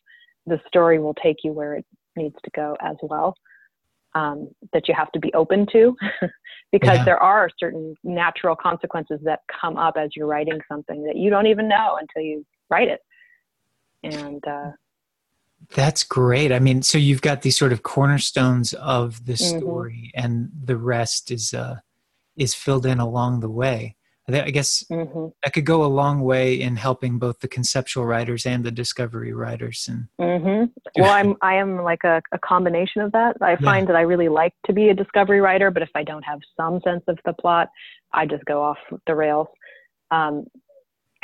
the 0.47 0.61
story 0.67 0.99
will 0.99 1.15
take 1.15 1.39
you 1.45 1.53
where 1.53 1.75
it 1.75 1.87
needs 2.17 2.37
to 2.45 2.51
go 2.55 2.77
as 2.81 2.97
well 3.03 3.35
um, 4.15 4.49
that 4.73 4.89
you 4.89 4.95
have 4.95 5.11
to 5.13 5.21
be 5.21 5.33
open 5.35 5.67
to 5.73 5.97
because 6.73 6.99
yeah. 6.99 7.05
there 7.05 7.23
are 7.23 7.49
certain 7.59 7.95
natural 8.05 8.57
consequences 8.57 9.21
that 9.25 9.41
come 9.61 9.77
up 9.77 9.97
as 9.97 10.11
you're 10.15 10.27
writing 10.27 10.61
something 10.69 11.05
that 11.05 11.17
you 11.17 11.31
don't 11.31 11.47
even 11.47 11.69
know 11.69 11.99
until 12.01 12.23
you 12.23 12.45
write 12.71 12.89
it. 12.89 13.01
And 14.03 14.47
uh, 14.47 14.71
that's 15.75 16.03
great. 16.03 16.53
I 16.53 16.59
mean, 16.59 16.83
so 16.83 16.99
you've 16.99 17.23
got 17.23 17.43
these 17.43 17.57
sort 17.57 17.73
of 17.73 17.83
cornerstones 17.83 18.73
of 18.75 19.25
the 19.25 19.35
mm-hmm. 19.35 19.59
story, 19.59 20.13
mm-hmm. 20.17 20.25
and 20.25 20.51
the 20.65 20.77
rest 20.77 21.31
is 21.31 21.55
uh, 21.55 21.77
is 22.37 22.55
filled 22.55 22.87
in 22.87 22.99
along 22.99 23.41
the 23.41 23.51
way. 23.51 23.97
I 24.35 24.51
guess 24.51 24.85
mm-hmm. 24.91 25.29
that 25.43 25.53
could 25.53 25.67
go 25.67 25.85
a 25.85 25.87
long 25.87 26.21
way 26.21 26.61
in 26.61 26.77
helping 26.77 27.19
both 27.19 27.41
the 27.41 27.49
conceptual 27.49 28.07
writers 28.07 28.47
and 28.47 28.65
the 28.65 28.71
discovery 28.71 29.33
writers. 29.33 29.89
And 29.89 30.09
mm-hmm. 30.21 31.01
well, 31.01 31.13
I'm 31.13 31.37
I 31.43 31.55
am 31.55 31.83
like 31.83 32.05
a, 32.05 32.23
a 32.33 32.39
combination 32.39 33.03
of 33.03 33.13
that. 33.13 33.37
I 33.41 33.57
find 33.57 33.89
that 33.89 33.97
I 33.97 34.03
really 34.03 34.29
like 34.29 34.55
to 34.67 34.73
be 34.73 34.89
a 34.89 34.95
discovery 34.95 35.41
writer, 35.41 35.71
but 35.71 35.83
if 35.83 35.91
I 35.95 36.03
don't 36.03 36.23
have 36.23 36.41
some 36.57 36.81
sense 36.85 37.05
of 37.09 37.19
the 37.25 37.33
plot, 37.33 37.69
I 38.13 38.27
just 38.27 38.45
go 38.45 38.63
off 38.63 38.79
the 39.07 39.15
rails. 39.15 39.49
Um, 40.11 40.47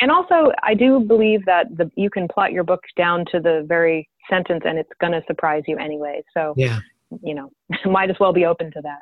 and 0.01 0.11
also, 0.11 0.53
I 0.63 0.75
do 0.75 1.01
believe 1.01 1.45
that 1.47 1.77
the 1.77 1.91
you 1.97 2.11
can 2.11 2.29
plot 2.29 2.53
your 2.53 2.65
book 2.65 2.83
down 2.97 3.25
to 3.33 3.41
the 3.41 3.65
very 3.67 4.09
sentence, 4.31 4.63
and 4.65 4.79
it's 4.79 4.91
going 5.01 5.13
to 5.13 5.23
surprise 5.27 5.65
you 5.67 5.77
anyway. 5.77 6.23
So, 6.35 6.55
yeah, 6.57 6.81
you 7.23 7.35
know, 7.35 7.51
might 7.85 8.11
as 8.11 8.17
well 8.21 8.33
be 8.33 8.45
open 8.45 8.71
to 8.73 8.81
that. 8.83 9.01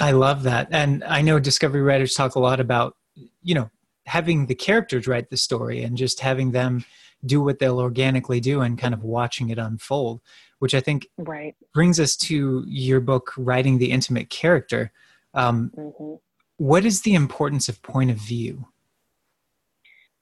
I 0.00 0.12
love 0.12 0.44
that. 0.44 0.68
And 0.70 1.04
I 1.04 1.22
know 1.22 1.38
discovery 1.38 1.82
writers 1.82 2.14
talk 2.14 2.34
a 2.34 2.40
lot 2.40 2.60
about, 2.60 2.96
you 3.42 3.54
know, 3.54 3.70
having 4.06 4.46
the 4.46 4.54
characters 4.54 5.06
write 5.06 5.30
the 5.30 5.36
story 5.36 5.82
and 5.82 5.96
just 5.96 6.20
having 6.20 6.52
them 6.52 6.84
do 7.24 7.40
what 7.40 7.58
they'll 7.58 7.78
organically 7.78 8.40
do 8.40 8.60
and 8.60 8.78
kind 8.78 8.94
of 8.94 9.04
watching 9.04 9.50
it 9.50 9.58
unfold, 9.58 10.20
which 10.58 10.74
I 10.74 10.80
think 10.80 11.06
right. 11.18 11.54
brings 11.72 12.00
us 12.00 12.16
to 12.16 12.64
your 12.66 13.00
book, 13.00 13.32
Writing 13.36 13.78
the 13.78 13.92
Intimate 13.92 14.28
Character. 14.28 14.92
Um, 15.34 15.70
mm-hmm. 15.76 16.14
what 16.56 16.84
is 16.84 17.02
the 17.02 17.14
importance 17.14 17.68
of 17.68 17.80
point 17.82 18.10
of 18.10 18.16
view? 18.16 18.66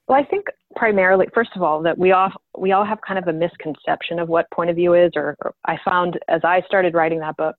Well, 0.07 0.19
I 0.19 0.23
think 0.25 0.45
primarily, 0.75 1.27
first 1.33 1.51
of 1.55 1.63
all, 1.63 1.81
that 1.83 1.97
we 1.97 2.11
all 2.11 2.31
we 2.57 2.71
all 2.73 2.85
have 2.85 2.99
kind 3.01 3.17
of 3.17 3.27
a 3.27 3.33
misconception 3.33 4.19
of 4.19 4.29
what 4.29 4.49
point 4.51 4.69
of 4.69 4.75
view 4.75 4.93
is. 4.93 5.11
Or, 5.15 5.37
or 5.41 5.53
I 5.65 5.77
found 5.85 6.19
as 6.27 6.41
I 6.43 6.61
started 6.67 6.93
writing 6.93 7.19
that 7.19 7.37
book, 7.37 7.55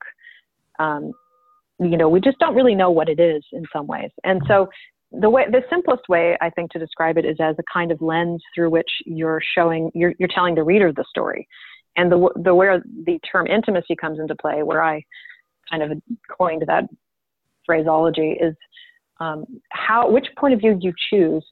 um, 0.79 1.13
you 1.79 1.97
know, 1.97 2.09
we 2.09 2.21
just 2.21 2.39
don't 2.39 2.55
really 2.55 2.75
know 2.75 2.91
what 2.91 3.09
it 3.09 3.19
is 3.19 3.43
in 3.53 3.65
some 3.73 3.87
ways. 3.87 4.11
And 4.25 4.43
so 4.47 4.69
the 5.21 5.29
way 5.29 5.45
the 5.51 5.63
simplest 5.69 6.09
way 6.09 6.37
I 6.41 6.51
think 6.51 6.71
to 6.73 6.79
describe 6.79 7.19
it 7.19 7.25
is 7.25 7.37
as 7.41 7.57
a 7.59 7.63
kind 7.73 7.93
of 7.93 8.01
lens 8.01 8.43
through 8.55 8.71
which 8.71 8.91
you're 9.05 9.41
showing 9.55 9.91
you're 9.95 10.15
you're 10.19 10.29
telling 10.29 10.55
the 10.55 10.63
reader 10.63 10.93
the 10.93 11.05
story. 11.09 11.47
And 11.97 12.11
the 12.11 12.31
the 12.37 12.55
where 12.55 12.83
the 13.05 13.19
term 13.31 13.47
intimacy 13.47 13.95
comes 13.97 14.19
into 14.19 14.35
play, 14.35 14.63
where 14.63 14.83
I 14.83 15.03
kind 15.71 15.83
of 15.83 15.93
coined 16.37 16.65
that 16.67 16.85
phraseology 17.67 18.37
is 18.41 18.55
um, 19.21 19.45
how 19.71 20.11
which 20.11 20.27
point 20.39 20.55
of 20.55 20.61
view 20.61 20.79
you 20.81 20.93
choose 21.11 21.45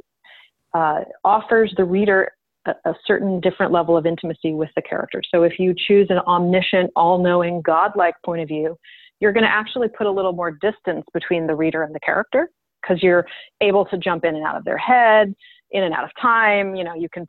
uh, 0.75 1.01
offers 1.25 1.73
the 1.77 1.85
reader 1.85 2.31
a, 2.67 2.73
a, 2.85 2.95
certain 3.07 3.41
different 3.41 3.73
level 3.73 3.97
of 3.97 4.07
intimacy 4.07 4.53
with 4.53 4.69
the 4.77 4.83
character. 4.83 5.21
So 5.31 5.43
if 5.43 5.59
you 5.59 5.75
choose 5.75 6.07
an 6.11 6.19
omniscient, 6.19 6.91
all-knowing, 6.95 7.63
godlike 7.63 8.15
point 8.25 8.43
of 8.43 8.49
view, 8.49 8.77
you're 9.19 9.33
going 9.33 9.45
to 9.45 9.51
actually 9.51 9.89
put 9.89 10.07
a 10.07 10.11
little 10.11 10.33
more 10.33 10.53
distance 10.53 11.05
between 11.13 11.47
the 11.47 11.55
reader 11.55 11.83
and 11.83 11.95
the 11.95 12.01
character 12.01 12.51
because 12.81 13.03
you're 13.03 13.27
able 13.61 13.85
to 13.87 13.99
jump 13.99 14.25
in 14.25 14.35
and 14.35 14.45
out 14.45 14.57
of 14.57 14.65
their 14.65 14.79
head, 14.79 15.35
in 15.71 15.85
and 15.85 15.95
out 15.95 16.05
of 16.05 16.11
time. 16.21 16.75
You 16.75 16.85
know, 16.85 16.95
you 16.95 17.09
can 17.09 17.27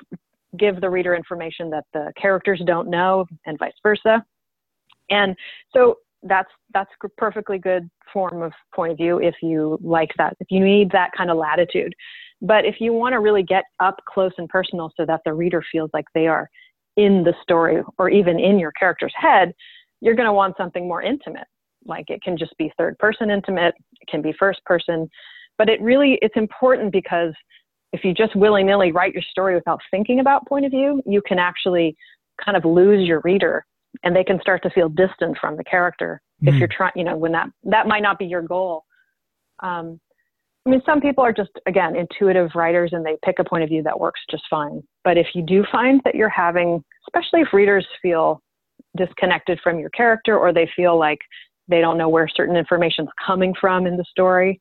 give 0.57 0.81
the 0.81 0.89
reader 0.89 1.15
information 1.15 1.69
that 1.71 1.85
the 1.93 2.11
characters 2.19 2.61
don't 2.65 2.89
know, 2.89 3.25
and 3.45 3.57
vice 3.59 3.73
versa. 3.83 4.23
And 5.09 5.35
so 5.73 5.97
that's 6.23 6.49
that's 6.73 6.89
a 7.03 7.09
perfectly 7.09 7.57
good 7.57 7.89
form 8.13 8.41
of 8.41 8.51
point 8.73 8.91
of 8.91 8.97
view 8.97 9.19
if 9.19 9.35
you 9.41 9.79
like 9.81 10.11
that. 10.17 10.35
If 10.39 10.47
you 10.49 10.63
need 10.63 10.91
that 10.91 11.11
kind 11.17 11.31
of 11.31 11.37
latitude. 11.37 11.93
But 12.43 12.65
if 12.65 12.75
you 12.79 12.91
want 12.91 13.13
to 13.13 13.19
really 13.19 13.43
get 13.43 13.65
up 13.79 14.01
close 14.07 14.31
and 14.37 14.49
personal 14.49 14.91
so 14.97 15.05
that 15.05 15.21
the 15.25 15.33
reader 15.33 15.63
feels 15.71 15.91
like 15.93 16.05
they 16.15 16.27
are 16.27 16.49
in 16.97 17.23
the 17.23 17.33
story 17.43 17.83
or 17.97 18.09
even 18.09 18.39
in 18.39 18.57
your 18.57 18.71
character's 18.71 19.13
head, 19.15 19.53
you're 20.01 20.15
going 20.15 20.27
to 20.27 20.33
want 20.33 20.57
something 20.57 20.87
more 20.87 21.03
intimate 21.03 21.47
like 21.85 22.09
it 22.09 22.21
can 22.21 22.37
just 22.37 22.55
be 22.57 22.71
third 22.77 22.97
person 22.99 23.29
intimate 23.29 23.73
it 23.99 24.07
can 24.07 24.21
be 24.21 24.33
first 24.37 24.63
person 24.65 25.09
but 25.61 25.69
it 25.69 25.79
really 25.79 26.17
it's 26.23 26.35
important 26.37 26.91
because 26.91 27.35
if 27.93 28.03
you 28.03 28.15
just 28.15 28.35
willy-nilly 28.35 28.91
write 28.91 29.13
your 29.13 29.21
story 29.29 29.53
without 29.53 29.79
thinking 29.91 30.19
about 30.19 30.47
point 30.47 30.65
of 30.65 30.71
view 30.71 31.03
you 31.05 31.21
can 31.21 31.37
actually 31.37 31.95
kind 32.43 32.57
of 32.57 32.65
lose 32.65 33.07
your 33.07 33.21
reader 33.23 33.63
and 34.01 34.15
they 34.15 34.23
can 34.23 34.41
start 34.41 34.63
to 34.63 34.71
feel 34.71 34.89
distant 34.89 35.37
from 35.39 35.55
the 35.55 35.63
character 35.63 36.19
mm. 36.43 36.47
if 36.47 36.55
you're 36.55 36.67
trying 36.67 36.93
you 36.95 37.03
know 37.03 37.15
when 37.15 37.31
that 37.31 37.47
that 37.63 37.85
might 37.85 38.01
not 38.01 38.17
be 38.17 38.25
your 38.25 38.41
goal 38.41 38.83
um, 39.61 39.99
i 40.65 40.71
mean 40.71 40.81
some 40.83 40.99
people 40.99 41.23
are 41.23 41.33
just 41.33 41.51
again 41.67 41.95
intuitive 41.95 42.49
writers 42.55 42.89
and 42.93 43.05
they 43.05 43.15
pick 43.23 43.37
a 43.37 43.43
point 43.43 43.61
of 43.61 43.69
view 43.69 43.83
that 43.83 43.99
works 43.99 44.19
just 44.31 44.43
fine 44.49 44.81
but 45.03 45.15
if 45.15 45.27
you 45.35 45.43
do 45.43 45.63
find 45.71 46.01
that 46.05 46.15
you're 46.15 46.27
having 46.27 46.83
especially 47.07 47.41
if 47.41 47.53
readers 47.53 47.85
feel 48.01 48.41
disconnected 48.97 49.59
from 49.63 49.77
your 49.77 49.91
character 49.91 50.39
or 50.39 50.51
they 50.51 50.67
feel 50.75 50.97
like 50.97 51.19
they 51.71 51.81
don't 51.81 51.97
know 51.97 52.09
where 52.09 52.27
certain 52.27 52.55
information 52.55 53.05
is 53.05 53.11
coming 53.25 53.53
from 53.59 53.87
in 53.87 53.97
the 53.97 54.05
story, 54.11 54.59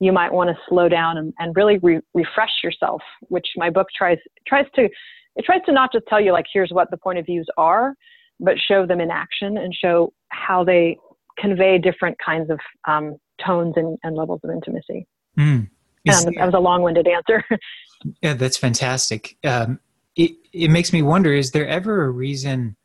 you 0.00 0.12
might 0.12 0.32
want 0.32 0.48
to 0.48 0.56
slow 0.68 0.88
down 0.88 1.18
and, 1.18 1.32
and 1.38 1.54
really 1.54 1.78
re- 1.78 2.00
refresh 2.14 2.50
yourself, 2.64 3.02
which 3.28 3.46
my 3.56 3.70
book 3.70 3.86
tries 3.96 4.18
tries 4.46 4.66
to 4.74 4.88
it 5.36 5.44
tries 5.44 5.60
to 5.66 5.72
not 5.72 5.92
just 5.92 6.06
tell 6.08 6.20
you 6.20 6.32
like 6.32 6.46
here's 6.52 6.70
what 6.72 6.90
the 6.90 6.96
point 6.96 7.18
of 7.18 7.26
views 7.26 7.46
are, 7.56 7.94
but 8.40 8.56
show 8.58 8.86
them 8.86 9.00
in 9.00 9.10
action 9.10 9.58
and 9.58 9.74
show 9.74 10.12
how 10.28 10.64
they 10.64 10.96
convey 11.38 11.78
different 11.78 12.16
kinds 12.24 12.50
of 12.50 12.58
um, 12.88 13.16
tones 13.44 13.74
and, 13.76 13.96
and, 14.02 14.16
levels 14.16 14.40
of 14.42 14.50
intimacy. 14.50 15.06
Mm. 15.38 15.70
Is, 16.04 16.24
that 16.24 16.34
was 16.36 16.54
a 16.54 16.58
long-winded 16.58 17.06
answer. 17.06 17.44
yeah, 18.22 18.34
that's 18.34 18.56
fantastic. 18.56 19.36
Um, 19.44 19.80
it 20.16 20.32
it 20.52 20.70
makes 20.70 20.92
me 20.92 21.02
wonder: 21.02 21.32
is 21.32 21.52
there 21.52 21.68
ever 21.68 22.04
a 22.04 22.10
reason? 22.10 22.76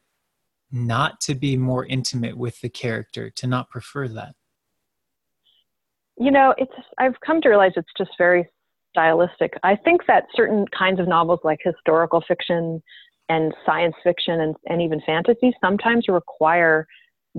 not 0.76 1.22
to 1.22 1.36
be 1.36 1.58
more 1.58 1.86
intimate 1.86 2.38
with 2.38 2.60
the 2.62 2.70
character, 2.70 3.30
to 3.30 3.48
not 3.48 3.70
prefer 3.70 4.08
that? 4.10 4.36
You 6.26 6.32
know, 6.32 6.56
it's 6.58 6.74
I've 6.98 7.20
come 7.24 7.40
to 7.42 7.50
realize 7.50 7.74
it's 7.76 7.88
just 7.96 8.10
very 8.18 8.50
stylistic. 8.90 9.54
I 9.62 9.76
think 9.76 10.02
that 10.08 10.24
certain 10.34 10.66
kinds 10.76 11.00
of 11.00 11.08
novels 11.08 11.40
like 11.44 11.60
historical 11.64 12.24
fiction 12.28 12.82
and 13.30 13.54
science 13.64 13.94
fiction 14.04 14.42
and, 14.42 14.56
and 14.66 14.82
even 14.82 15.00
fantasy 15.06 15.54
sometimes 15.62 16.08
require 16.08 16.88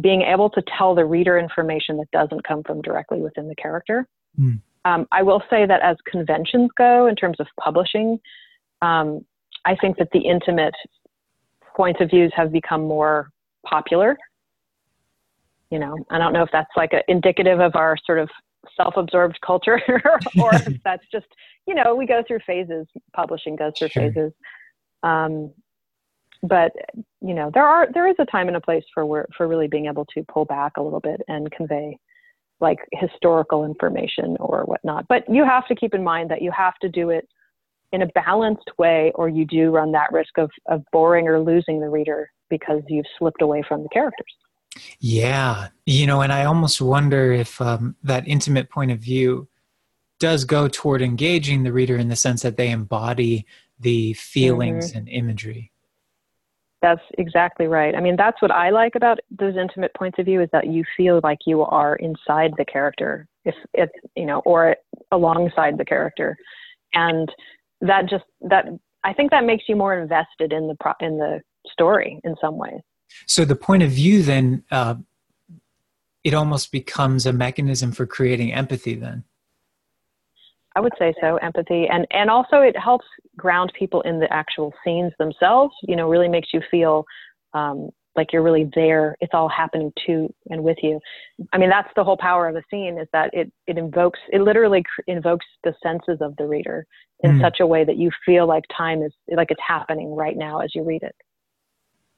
being 0.00 0.23
able 0.23 0.49
to 0.50 0.62
tell 0.78 0.95
the 0.95 1.05
reader 1.05 1.37
information 1.37 1.97
that 1.97 2.09
doesn't 2.12 2.47
come 2.47 2.62
from 2.62 2.81
directly 2.81 3.21
within 3.21 3.49
the 3.49 3.57
character. 3.57 4.07
Mm. 4.38 4.61
Um, 4.85 5.07
I 5.11 5.21
will 5.25 5.43
say 5.50 5.66
that 5.66 5.83
as 5.83 5.97
conventions 6.09 6.71
go, 6.78 7.09
in 7.09 7.16
terms 7.16 7.40
of 7.40 7.49
publishing, 7.61 8.21
um, 8.83 9.25
I 9.64 9.75
think 9.81 9.97
that 9.97 10.11
the 10.12 10.21
intimate 10.21 10.75
points 11.75 12.00
of 12.00 12.11
views 12.11 12.33
have 12.37 12.52
become 12.52 12.83
more 12.83 13.31
popular. 13.64 14.16
You 15.71 15.81
know, 15.81 15.97
I 16.11 16.19
don't 16.19 16.33
know 16.33 16.45
if 16.45 16.50
that's 16.52 16.71
like 16.76 16.93
a, 16.93 17.02
indicative 17.09 17.59
of 17.59 17.75
our 17.75 17.97
sort 18.07 18.21
of 18.21 18.28
self-absorbed 18.76 19.38
culture 19.44 19.80
or 20.38 20.54
if 20.54 20.80
that's 20.85 21.04
just 21.11 21.26
you 21.66 21.75
know 21.75 21.94
we 21.94 22.06
go 22.06 22.23
through 22.26 22.40
phases 22.46 22.87
publishing 23.14 23.56
goes 23.56 23.73
through 23.78 23.88
sure. 23.88 24.02
phases. 24.02 24.32
Um, 25.02 25.52
but 26.42 26.73
you 27.20 27.35
know 27.35 27.50
there 27.52 27.66
are 27.66 27.88
there 27.92 28.08
is 28.08 28.16
a 28.18 28.26
time 28.26 28.49
and 28.49 28.56
a 28.56 28.61
place 28.61 28.85
for 28.92 29.06
where, 29.06 29.26
for 29.37 29.49
really 29.49 29.68
being 29.68 29.87
able 29.87 30.04
to 30.06 30.25
pull 30.25 30.44
back 30.44 30.73
a 30.76 30.82
little 30.82 31.00
bit 31.00 31.20
and 31.28 31.50
convey 31.50 31.99
like 32.61 32.78
historical 32.92 33.64
information 33.64 34.37
or 34.40 34.64
whatnot. 34.64 35.06
But 35.08 35.25
you 35.28 35.44
have 35.44 35.66
to 35.68 35.75
keep 35.75 35.94
in 35.94 36.02
mind 36.02 36.30
that 36.30 36.42
you 36.42 36.50
have 36.52 36.75
to 36.80 36.88
do 36.88 37.11
it 37.11 37.28
in 37.92 38.02
a 38.02 38.06
balanced 38.06 38.70
way 38.78 39.12
or 39.14 39.28
you 39.28 39.44
do 39.44 39.70
run 39.70 39.92
that 39.92 40.11
risk 40.12 40.38
of, 40.38 40.50
of 40.66 40.82
boring 40.90 41.28
or 41.28 41.38
losing 41.40 41.80
the 41.80 41.88
reader 41.88 42.30
because 42.49 42.82
you've 42.88 43.06
slipped 43.18 43.42
away 43.42 43.62
from 43.68 43.82
the 43.82 43.88
characters 43.90 44.32
yeah 45.00 45.68
you 45.85 46.06
know 46.06 46.21
and 46.21 46.33
i 46.33 46.45
almost 46.45 46.80
wonder 46.80 47.33
if 47.33 47.61
um, 47.61 47.97
that 48.02 48.26
intimate 48.26 48.71
point 48.71 48.90
of 48.90 48.99
view 48.99 49.49
does 50.18 50.45
go 50.45 50.68
toward 50.68 51.02
engaging 51.02 51.62
the 51.62 51.73
reader 51.73 51.97
in 51.97 52.09
the 52.09 52.16
sense 52.16 52.42
that 52.42 52.56
they 52.56 52.71
embody 52.71 53.47
the 53.78 54.12
feelings 54.14 54.88
mm-hmm. 54.88 54.99
and 54.99 55.09
imagery 55.09 55.71
that's 56.83 57.02
exactly 57.18 57.66
right. 57.66 57.95
I 57.97 58.00
mean, 58.00 58.16
that's 58.16 58.40
what 58.40 58.50
I 58.50 58.71
like 58.71 58.95
about 58.95 59.18
those 59.30 59.56
intimate 59.56 59.92
points 59.95 60.18
of 60.18 60.26
view 60.26 60.42
is 60.42 60.49
that 60.52 60.68
you 60.68 60.85
feel 60.97 61.21
like 61.25 61.38
you 61.47 61.62
are 61.62 61.97
inside 61.97 62.52
the 62.59 62.64
character, 62.64 63.26
if 63.45 63.54
it's 63.75 63.92
you 64.14 64.26
know, 64.26 64.40
or 64.40 64.76
alongside 65.11 65.78
the 65.78 65.85
character, 65.85 66.37
and 66.92 67.28
that 67.80 68.09
just 68.09 68.25
that 68.42 68.66
I 69.04 69.12
think 69.14 69.30
that 69.30 69.45
makes 69.45 69.64
you 69.68 69.75
more 69.75 69.99
invested 69.99 70.52
in 70.52 70.68
the 70.68 70.76
pro- 70.78 70.92
in 71.00 71.18
the 71.18 71.40
story 71.66 72.21
in 72.25 72.37
some 72.40 72.56
ways. 72.56 72.80
So 73.27 73.45
the 73.45 73.57
point 73.57 73.83
of 73.83 73.91
view 73.91 74.23
then, 74.23 74.65
uh, 74.71 74.97
it 76.25 76.35
almost 76.35 76.73
becomes 76.73 77.25
a 77.25 77.33
mechanism 77.33 77.93
for 77.93 78.05
creating 78.05 78.53
empathy. 78.53 78.95
Then 78.95 79.25
I 80.77 80.81
would 80.81 80.93
say 80.99 81.15
so, 81.21 81.37
empathy. 81.37 81.87
And, 81.91 82.07
and 82.11 82.29
also 82.29 82.57
it 82.57 82.77
helps 82.79 83.07
ground 83.37 83.73
people 83.79 84.03
in 84.03 84.21
the 84.21 84.31
actual 84.31 84.75
scenes 84.85 85.13
themselves, 85.19 85.75
you 85.83 85.97
know, 85.97 86.09
really 86.09 86.29
makes 86.29 86.49
you 86.53 86.61
feel 86.71 87.05
um, 87.55 87.89
like 88.15 88.33
you're 88.33 88.43
really 88.43 88.71
there. 88.75 89.17
It's 89.21 89.33
all 89.33 89.49
happening 89.49 89.91
to 90.07 90.33
and 90.51 90.63
with 90.63 90.77
you. 90.83 91.01
I 91.53 91.59
mean, 91.59 91.71
that's 91.71 91.89
the 91.97 92.05
whole 92.05 92.19
power 92.19 92.47
of 92.47 92.57
a 92.57 92.63
scene 92.71 92.99
is 92.99 93.09
that 93.15 93.31
it, 93.33 93.51
it 93.67 93.79
invokes, 93.79 94.21
it 94.33 94.43
literally 94.43 94.85
invokes 95.07 95.47
the 95.65 95.75
senses 95.83 96.19
of 96.21 96.37
the 96.37 96.47
reader 96.47 96.87
in 97.21 97.39
mm. 97.39 97.41
such 97.41 97.61
a 97.61 97.67
way 97.67 97.83
that 97.83 97.97
you 97.97 98.11
feel 98.27 98.47
like 98.47 98.65
time 98.77 99.03
is 99.03 99.13
like 99.35 99.51
it's 99.51 99.63
happening 99.67 100.15
right 100.15 100.37
now 100.37 100.61
as 100.61 100.75
you 100.75 100.85
read 100.85 101.03
it. 101.03 101.15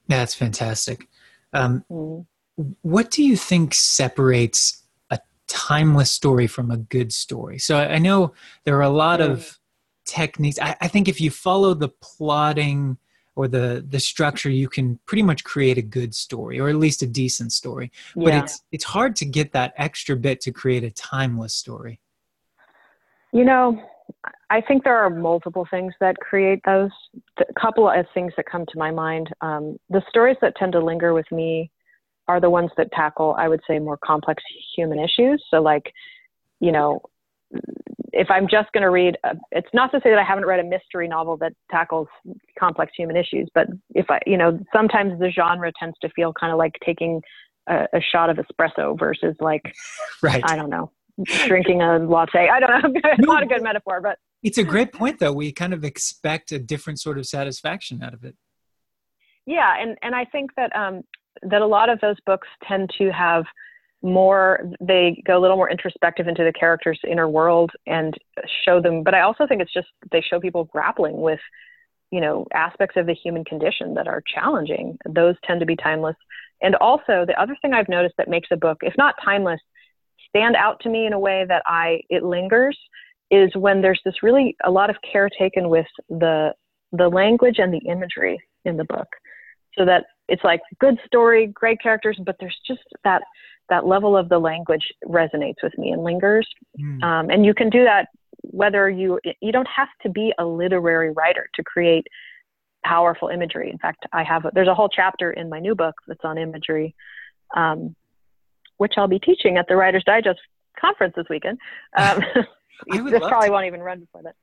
That's 0.09 0.35
fantastic. 0.35 1.07
Um, 1.53 1.85
mm. 1.91 2.27
What 2.83 3.11
do 3.11 3.23
you 3.23 3.37
think 3.37 3.75
separates 3.75 4.83
a 5.11 5.21
timeless 5.49 6.11
story 6.11 6.47
from 6.47 6.71
a 6.71 6.77
good 6.77 7.13
story. 7.13 7.59
So 7.59 7.79
I 7.79 7.99
know 7.99 8.33
there 8.65 8.77
are 8.77 8.83
a 8.83 8.91
lot 8.91 9.21
of 9.21 9.39
mm. 9.39 9.59
techniques. 10.05 10.59
I, 10.61 10.77
I, 10.81 10.89
think 10.89 11.09
if 11.09 11.21
you 11.21 11.31
follow 11.31 11.75
the 11.75 11.89
plotting 11.89 12.99
or 13.35 13.49
the 13.49 13.85
the 13.89 14.01
structure, 14.01 14.51
you 14.51 14.69
can 14.69 14.99
pretty 15.07 15.23
much 15.23 15.45
create 15.45 15.79
a 15.79 15.83
good 15.83 16.15
story 16.15 16.61
or 16.61 16.69
at 16.69 16.77
least 16.77 17.03
a 17.03 17.07
decent 17.07 17.53
story. 17.53 17.91
Yeah. 18.15 18.25
But 18.25 18.35
it's 18.35 18.63
it's 18.73 18.85
hard 18.85 19.17
to 19.17 19.25
get 19.25 19.53
that 19.53 19.73
extra 19.77 20.17
bit 20.17 20.41
to 20.43 20.53
create 20.53 20.85
a 20.85 20.91
timeless 20.91 21.55
story. 21.55 22.01
You 23.33 23.45
know, 23.45 23.83
I 24.51 24.61
think 24.63 24.85
there 24.85 24.97
are 24.97 25.11
multiple 25.11 25.67
things 25.71 25.93
that 26.01 26.17
create 26.19 26.61
those. 26.65 26.91
A 27.39 27.61
couple 27.61 27.89
of 27.89 28.07
things 28.15 28.33
that 28.37 28.47
come 28.47 28.65
to 28.67 28.79
my 28.79 28.91
mind. 28.91 29.29
Um, 29.41 29.77
the 29.91 30.03
stories 30.09 30.37
that 30.41 30.57
tend 30.57 30.73
to 30.73 30.81
linger 30.81 31.13
with 31.13 31.31
me 31.31 31.71
are 32.29 32.41
the 32.41 32.51
ones 32.51 32.71
that 32.77 32.91
tackle, 32.93 33.35
I 33.39 33.49
would 33.49 33.61
say, 33.67 33.79
more 33.79 33.99
complex 34.03 34.43
human 34.75 34.99
issues. 34.99 35.43
So, 35.51 35.61
like, 35.61 35.93
you 36.61 36.73
know, 36.73 37.03
if 38.13 38.31
I'm 38.31 38.49
just 38.49 38.73
going 38.73 38.83
to 38.83 38.91
read, 38.91 39.17
a, 39.25 39.35
it's 39.53 39.69
not 39.75 39.91
to 39.93 40.01
say 40.03 40.11
that 40.11 40.19
I 40.19 40.25
haven't 40.25 40.47
read 40.47 40.61
a 40.61 40.65
mystery 40.65 41.09
novel 41.09 41.37
that 41.39 41.53
tackles 41.71 42.09
complex 42.59 42.93
human 42.97 43.17
issues, 43.17 43.49
but 43.55 43.67
if 43.95 44.11
I, 44.11 44.21
you 44.27 44.37
know, 44.37 44.59
sometimes 44.73 45.19
the 45.19 45.31
genre 45.31 45.73
tends 45.79 45.97
to 46.01 46.09
feel 46.11 46.33
kind 46.33 46.53
of 46.53 46.59
like 46.59 46.75
taking 46.85 47.23
a, 47.69 47.87
a 47.95 48.01
shot 48.01 48.31
of 48.31 48.39
espresso 48.39 48.99
versus 48.99 49.37
like, 49.41 49.75
right. 50.23 50.43
I 50.45 50.57
don't 50.57 50.71
know, 50.71 50.91
drinking 51.47 51.83
a 51.83 51.99
latte. 51.99 52.49
I 52.49 52.61
don't 52.61 52.95
know. 52.95 53.01
it's 53.05 53.21
not 53.27 53.43
a 53.43 53.47
good 53.47 53.63
metaphor, 53.63 54.01
but 54.01 54.19
it's 54.43 54.59
a 54.59 54.65
great 54.65 54.93
point 54.93 55.19
though. 55.19 55.33
We 55.33 55.53
kind 55.53 55.75
of 55.75 55.85
expect 55.85 56.53
a 56.53 56.59
different 56.59 57.01
sort 57.01 57.19
of 57.19 57.27
satisfaction 57.27 58.03
out 58.03 58.15
of 58.15 58.25
it. 58.25 58.37
Yeah, 59.47 59.75
and 59.81 59.97
and 60.03 60.15
I 60.15 60.25
think 60.27 60.51
that 60.57 60.75
um, 60.77 61.03
that 61.43 61.63
a 61.63 61.67
lot 61.67 61.89
of 61.89 62.01
those 62.01 62.17
books 62.27 62.49
tend 62.67 62.91
to 62.99 63.11
have 63.11 63.45
more 64.03 64.61
they 64.81 65.23
go 65.27 65.37
a 65.37 65.41
little 65.41 65.57
more 65.57 65.71
introspective 65.71 66.29
into 66.29 66.45
the 66.45 66.53
character's 66.53 67.01
inner 67.09 67.29
world 67.29 67.73
and 67.87 68.15
show 68.65 68.81
them 68.81 69.03
but 69.03 69.13
i 69.13 69.23
also 69.23 69.45
think 69.45 69.61
it's 69.61 69.73
just 69.73 69.89
they 70.13 70.21
show 70.21 70.39
people 70.39 70.65
grappling 70.65 71.21
with 71.21 71.41
you 72.13 72.21
know 72.21 72.47
aspects 72.55 72.97
of 72.97 73.07
the 73.07 73.15
human 73.15 73.45
condition 73.45 73.95
that 73.95 74.07
are 74.07 74.23
challenging 74.33 74.97
those 75.09 75.35
tend 75.45 75.59
to 75.59 75.67
be 75.67 75.75
timeless 75.75 76.15
and 76.63 76.77
also 76.77 77.25
the 77.27 77.41
other 77.41 77.57
thing 77.61 77.75
i've 77.75 77.89
noticed 77.89 78.15
that 78.19 78.29
makes 78.29 78.49
a 78.53 78.57
book 78.57 78.79
if 78.83 78.95
not 78.97 79.17
timeless 79.25 79.61
stand 80.29 80.55
out 80.55 80.79
to 80.79 80.89
me 80.89 81.05
in 81.05 81.13
a 81.13 81.19
way 81.19 81.45
that 81.49 81.63
i 81.67 82.01
it 82.09 82.23
lingers 82.23 82.79
is 83.31 83.51
when 83.55 83.83
there's 83.83 84.01
this 84.05 84.23
really 84.23 84.57
a 84.65 84.71
lot 84.71 84.91
of 84.91 84.97
care 85.11 85.29
taken 85.29 85.69
with 85.69 85.87
the 86.09 86.53
the 86.93 87.09
language 87.09 87.57
and 87.59 87.73
the 87.73 87.91
imagery 87.91 88.41
in 88.65 88.77
the 88.77 88.85
book 88.85 89.09
so 89.77 89.85
that 89.85 90.05
it's 90.29 90.45
like 90.45 90.61
good 90.81 90.99
story, 91.07 91.47
great 91.47 91.81
characters, 91.83 92.19
but 92.25 92.37
there's 92.41 92.59
just 92.67 92.81
that 93.05 93.23
that 93.69 93.87
level 93.87 94.17
of 94.17 94.29
the 94.29 94.39
language 94.39 94.87
resonates 95.07 95.63
with 95.63 95.77
me 95.77 95.91
and 95.91 96.03
lingers. 96.03 96.49
Mm. 96.81 97.03
Um, 97.03 97.31
and 97.31 97.45
you 97.45 97.53
can 97.53 97.69
do 97.69 97.85
that 97.85 98.09
whether 98.43 98.89
you 98.89 99.21
you 99.41 99.53
don't 99.53 99.69
have 99.75 99.89
to 100.03 100.09
be 100.09 100.33
a 100.39 100.45
literary 100.45 101.11
writer 101.13 101.49
to 101.55 101.63
create 101.63 102.07
powerful 102.85 103.29
imagery. 103.29 103.71
In 103.71 103.79
fact, 103.79 104.07
I 104.13 104.23
have 104.23 104.47
there's 104.55 104.69
a 104.69 104.75
whole 104.75 104.89
chapter 104.89 105.33
in 105.33 105.49
my 105.49 105.61
new 105.61 105.75
book 105.75 105.95
that's 106.07 106.25
on 106.25 106.39
imagery, 106.39 106.95
um, 107.57 107.95
which 108.79 108.95
I'll 108.97 109.09
be 109.09 109.19
teaching 109.19 109.57
at 109.57 109.67
the 109.69 109.77
Writers 109.77 110.05
Digest 110.07 110.41
conference 110.81 111.15
this 111.17 111.27
weekend. 111.29 111.59
Um, 111.97 112.23
this 112.87 113.21
probably 113.21 113.49
to. 113.49 113.53
won't 113.53 113.67
even 113.67 113.81
run 113.81 114.01
before 114.01 114.23
that. 114.23 114.35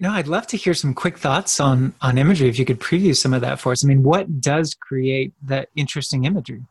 no, 0.00 0.10
I'd 0.10 0.28
love 0.28 0.46
to 0.48 0.56
hear 0.56 0.74
some 0.74 0.94
quick 0.94 1.18
thoughts 1.18 1.60
on 1.60 1.94
on 2.00 2.18
imagery. 2.18 2.48
If 2.48 2.58
you 2.58 2.64
could 2.64 2.80
preview 2.80 3.16
some 3.16 3.32
of 3.32 3.40
that 3.40 3.60
for 3.60 3.72
us. 3.72 3.84
I 3.84 3.88
mean, 3.88 4.02
what 4.02 4.40
does 4.40 4.74
create 4.74 5.32
that 5.42 5.68
interesting 5.74 6.24
imagery? 6.24 6.64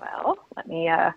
Well, 0.00 0.36
let 0.56 0.66
me. 0.66 0.88
Uh, 0.88 1.12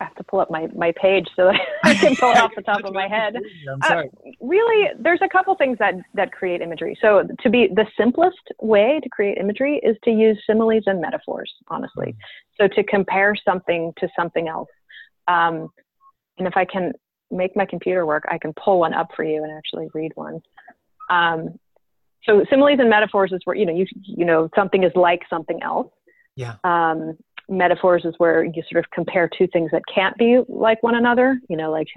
I 0.00 0.04
have 0.04 0.14
to 0.14 0.24
pull 0.24 0.40
up 0.40 0.50
my, 0.50 0.66
my 0.74 0.92
page 0.92 1.28
so 1.36 1.44
that 1.44 1.60
I 1.84 1.94
can 1.94 2.16
pull 2.16 2.30
it 2.30 2.38
off 2.38 2.52
the 2.56 2.62
top 2.62 2.80
of 2.84 2.94
my 2.94 3.06
head. 3.06 3.36
I'm 3.70 3.82
sorry. 3.82 4.08
Uh, 4.08 4.30
really, 4.40 4.88
there's 4.98 5.20
a 5.22 5.28
couple 5.28 5.54
things 5.56 5.76
that, 5.78 5.94
that 6.14 6.32
create 6.32 6.62
imagery. 6.62 6.96
So, 7.02 7.28
to 7.40 7.50
be 7.50 7.68
the 7.74 7.86
simplest 7.98 8.38
way 8.60 8.98
to 9.02 9.08
create 9.10 9.36
imagery 9.36 9.78
is 9.82 9.96
to 10.04 10.10
use 10.10 10.42
similes 10.46 10.84
and 10.86 11.00
metaphors, 11.00 11.52
honestly. 11.68 12.08
Mm-hmm. 12.08 12.64
So, 12.64 12.68
to 12.68 12.84
compare 12.84 13.34
something 13.44 13.92
to 13.98 14.08
something 14.18 14.48
else. 14.48 14.70
Um, 15.28 15.68
and 16.38 16.48
if 16.48 16.56
I 16.56 16.64
can 16.64 16.92
make 17.30 17.56
my 17.56 17.66
computer 17.66 18.06
work, 18.06 18.24
I 18.28 18.38
can 18.38 18.52
pull 18.52 18.80
one 18.80 18.94
up 18.94 19.08
for 19.14 19.24
you 19.24 19.42
and 19.42 19.52
actually 19.52 19.88
read 19.94 20.12
one. 20.14 20.40
Um, 21.10 21.58
so 22.24 22.44
similes 22.50 22.78
and 22.78 22.90
metaphors 22.90 23.32
is 23.32 23.40
where 23.44 23.56
you 23.56 23.64
know 23.66 23.74
you 23.74 23.86
you 24.02 24.24
know 24.24 24.48
something 24.54 24.84
is 24.84 24.92
like 24.94 25.22
something 25.30 25.62
else. 25.62 25.88
Yeah. 26.36 26.56
Um, 26.64 27.16
metaphors 27.48 28.04
is 28.04 28.14
where 28.18 28.44
you 28.44 28.62
sort 28.70 28.84
of 28.84 28.90
compare 28.90 29.28
two 29.36 29.46
things 29.52 29.70
that 29.72 29.82
can't 29.92 30.16
be 30.16 30.40
like 30.48 30.82
one 30.82 30.94
another. 30.94 31.40
You 31.48 31.56
know, 31.56 31.70
like 31.70 31.88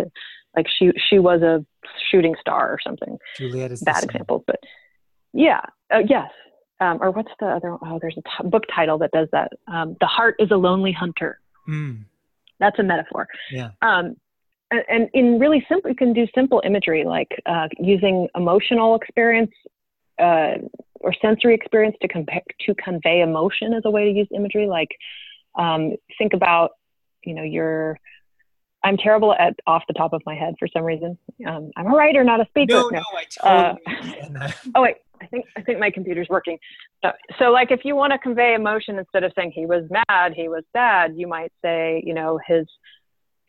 like 0.56 0.68
she 0.80 0.92
she 1.10 1.20
was 1.20 1.42
a 1.42 1.66
shooting 2.10 2.36
star 2.40 2.70
or 2.70 2.80
something. 2.86 3.18
Juliet 3.38 3.72
is 3.72 3.82
bad 3.82 4.04
examples, 4.04 4.44
but 4.48 4.60
yeah, 5.34 5.62
uh, 5.94 6.00
yes. 6.08 6.30
Um, 6.80 7.00
or 7.02 7.12
what's 7.12 7.32
the 7.40 7.48
other? 7.48 7.78
Oh, 7.82 8.00
there's 8.02 8.18
a 8.18 8.22
t- 8.22 8.50
book 8.50 8.64
title 8.74 8.98
that 9.00 9.12
does 9.12 9.28
that. 9.32 9.52
Um, 9.68 9.96
the 10.00 10.08
heart 10.08 10.36
is 10.40 10.52
a 10.52 10.56
lonely 10.56 10.92
hunter. 10.92 11.40
Mm. 11.68 12.06
That's 12.60 12.78
a 12.80 12.84
metaphor. 12.84 13.28
Yeah. 13.52 13.70
Um, 13.82 14.16
and 14.90 15.10
in 15.14 15.40
really 15.40 15.66
simple, 15.70 15.90
you 15.90 15.96
can 15.96 16.14
do 16.14 16.28
simple 16.34 16.62
imagery 16.66 17.04
like 17.04 17.30
uh, 17.46 17.68
using 17.80 18.28
emotional 18.36 18.96
experience 18.96 19.52
uh, 20.20 20.56
or 21.00 21.14
sensory 21.22 21.54
experience 21.54 21.96
to, 22.02 22.08
to 22.08 22.76
convey 22.76 23.22
emotion 23.22 23.74
as 23.74 23.84
a 23.86 23.92
way 23.92 24.06
to 24.06 24.12
use 24.12 24.28
imagery. 24.34 24.68
Like 24.68 24.90
um, 25.56 25.94
think 26.18 26.34
about, 26.34 26.72
you 27.24 27.34
know, 27.34 27.44
your. 27.44 28.00
I'm 28.86 28.98
terrible 28.98 29.34
at 29.34 29.56
off 29.66 29.84
the 29.88 29.94
top 29.94 30.12
of 30.12 30.22
my 30.26 30.36
head 30.36 30.56
for 30.60 30.68
some 30.68 30.84
reason. 30.84 31.18
Um, 31.48 31.72
I'm 31.78 31.88
a 31.88 31.96
writer, 31.96 32.22
not 32.26 32.42
a 32.42 32.46
speaker. 32.48 32.74
No, 32.74 32.90
no, 32.90 33.04
I 33.16 33.78
totally 33.80 34.36
uh, 34.36 34.52
Oh 34.76 34.82
wait, 34.82 34.98
I 35.22 35.28
think 35.28 35.46
I 35.56 35.62
think 35.62 35.80
my 35.80 35.90
computer's 35.90 36.28
working. 36.30 36.58
So, 37.02 37.12
so 37.40 37.46
like 37.46 37.72
if 37.72 37.86
you 37.86 37.96
want 37.96 38.12
to 38.12 38.20
convey 38.20 38.56
emotion 38.56 39.00
instead 39.00 39.24
of 39.24 39.32
saying 39.38 39.54
he 39.56 39.66
was 39.66 39.86
mad, 39.90 40.34
he 40.36 40.50
was 40.50 40.64
sad, 40.74 41.14
you 41.16 41.28
might 41.28 41.54
say, 41.64 42.04
you 42.06 42.14
know, 42.14 42.40
his 42.46 42.66